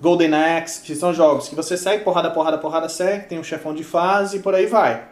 Golden 0.00 0.32
Axe, 0.32 0.80
que 0.82 0.94
são 0.94 1.12
jogos 1.12 1.48
que 1.48 1.56
você 1.56 1.76
segue, 1.76 2.04
porrada, 2.04 2.30
porrada, 2.30 2.56
porrada, 2.56 2.88
segue, 2.88 3.26
tem 3.26 3.40
um 3.40 3.44
chefão 3.44 3.74
de 3.74 3.82
fase 3.82 4.36
e 4.36 4.40
por 4.40 4.54
aí 4.54 4.66
vai. 4.66 5.02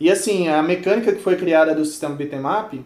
E 0.00 0.10
assim, 0.10 0.48
a 0.48 0.60
mecânica 0.60 1.12
que 1.12 1.22
foi 1.22 1.36
criada 1.36 1.72
do 1.72 1.84
sistema 1.84 2.16
beat'em 2.16 2.40
up, 2.40 2.84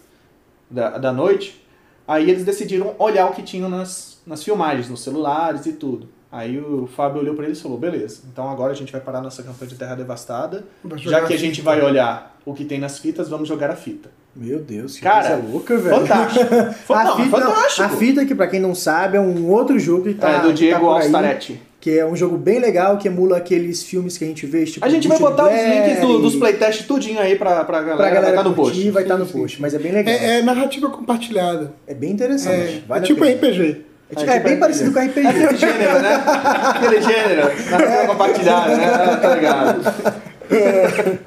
da, 0.70 0.98
da 0.98 1.12
noite, 1.14 1.64
aí 2.06 2.28
eles 2.28 2.44
decidiram 2.44 2.94
olhar 2.98 3.30
o 3.30 3.32
que 3.32 3.42
tinham 3.42 3.70
nas, 3.70 4.20
nas 4.26 4.44
filmagens, 4.44 4.90
nos 4.90 5.02
celulares 5.02 5.64
e 5.64 5.72
tudo. 5.72 6.17
Aí 6.30 6.58
o 6.58 6.86
Fábio 6.94 7.22
olhou 7.22 7.34
para 7.34 7.46
eles 7.46 7.58
e 7.58 7.62
falou: 7.62 7.78
beleza, 7.78 8.20
então 8.30 8.48
agora 8.50 8.72
a 8.72 8.74
gente 8.76 8.92
vai 8.92 9.00
parar 9.00 9.22
nossa 9.22 9.42
campanha 9.42 9.70
de 9.70 9.76
Terra 9.76 9.94
Devastada. 9.94 10.64
Já 10.96 11.22
que 11.24 11.32
a 11.32 11.36
a 11.36 11.38
gente 11.38 11.56
fita. 11.60 11.64
vai 11.64 11.80
olhar 11.82 12.36
o 12.44 12.52
que 12.52 12.64
tem 12.64 12.78
nas 12.78 12.98
fitas, 12.98 13.28
vamos 13.28 13.48
jogar 13.48 13.70
a 13.70 13.76
fita. 13.76 14.10
Meu 14.36 14.58
Deus, 14.60 14.96
que 14.96 15.02
Cara, 15.02 15.30
coisa 15.36 15.42
louca, 15.52 15.78
velho. 15.78 15.96
Fantástico. 16.00 16.44
Fa- 16.86 17.00
A 17.00 17.04
não, 17.04 17.16
fita, 17.16 17.30
fantástico. 17.40 17.82
a 17.82 17.88
fita, 17.88 18.26
que 18.26 18.34
pra 18.34 18.46
quem 18.46 18.60
não 18.60 18.74
sabe, 18.74 19.16
é 19.16 19.20
um 19.20 19.48
outro 19.50 19.78
jogo 19.78 20.04
que 20.04 20.14
tá. 20.14 20.28
é 20.30 20.40
do 20.42 20.48
que 20.48 20.54
Diego 20.54 20.86
tá 20.86 20.92
Alstaretti. 20.92 21.62
Que 21.80 21.98
é 21.98 22.04
um 22.04 22.14
jogo 22.14 22.36
bem 22.36 22.58
legal, 22.60 22.98
que 22.98 23.08
emula 23.08 23.36
aqueles 23.38 23.82
filmes 23.84 24.18
que 24.18 24.24
a 24.24 24.26
gente 24.26 24.44
vê, 24.46 24.64
tipo. 24.64 24.84
A 24.84 24.88
gente 24.88 25.08
vai 25.08 25.18
botar 25.18 25.44
os 25.48 25.54
links 25.54 26.00
do- 26.00 26.18
e- 26.18 26.22
dos 26.22 26.36
playtests 26.36 26.86
tudinho 26.86 27.20
aí 27.20 27.36
pra, 27.36 27.64
pra 27.64 27.78
galera, 27.80 27.96
Pra 27.96 28.10
galera 28.10 28.34
vai 28.34 28.44
tá 28.44 28.48
no 28.50 28.54
post. 28.54 28.90
vai 28.90 29.02
estar 29.04 29.16
no 29.16 29.24
Sim, 29.24 29.32
sim. 29.32 29.38
post, 29.38 29.62
mas 29.62 29.74
é 29.74 29.78
bem 29.78 29.92
legal. 29.92 30.12
É, 30.14 30.18
É, 30.18 30.38
é 30.40 30.42
narrativa 30.42 30.90
compartilhada. 30.90 31.72
bem 31.96 32.10
interessante. 32.10 32.78
É, 32.78 32.82
vale 32.86 33.00
é 33.00 33.04
a 33.04 33.06
tipo. 33.06 33.24
RPG. 33.24 33.84
É, 34.10 34.14
tipo- 34.16 34.30
é 34.30 34.40
bem 34.40 34.58
parecido 34.58 34.90
com 34.92 35.00
RPG. 35.00 35.26
Aquele 35.26 35.56
gênero, 35.58 35.98
né? 36.00 36.24
Aquele 36.64 37.00
gênero. 37.02 37.70
Narrativa 37.70 38.06
compartilhada, 38.06 38.76
né? 38.76 39.16
Tá 39.20 39.34
ligado? 39.34 39.80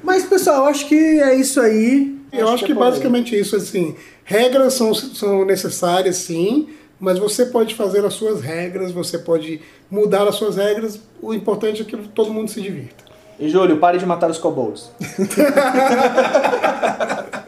Mas, 0.02 0.24
pessoal, 0.24 0.66
acho 0.66 0.86
que 0.88 1.20
é 1.20 1.34
isso 1.34 1.60
aí. 1.60 2.18
Eu 2.32 2.48
acho 2.48 2.64
que 2.64 2.72
é 2.72 2.74
basicamente 2.74 3.38
isso, 3.38 3.54
assim, 3.54 3.94
regras 4.24 4.72
são, 4.74 4.92
são 4.94 5.44
necessárias, 5.44 6.16
sim, 6.16 6.70
mas 6.98 7.18
você 7.18 7.44
pode 7.46 7.74
fazer 7.74 8.04
as 8.06 8.14
suas 8.14 8.40
regras, 8.40 8.90
você 8.90 9.18
pode 9.18 9.60
mudar 9.90 10.26
as 10.26 10.36
suas 10.36 10.56
regras, 10.56 10.98
o 11.20 11.34
importante 11.34 11.82
é 11.82 11.84
que 11.84 11.94
todo 11.96 12.32
mundo 12.32 12.50
se 12.50 12.60
divirta. 12.62 13.04
E 13.38 13.48
Júlio, 13.50 13.76
pare 13.76 13.98
de 13.98 14.06
matar 14.06 14.30
os 14.30 14.38
kobolds. 14.38 14.90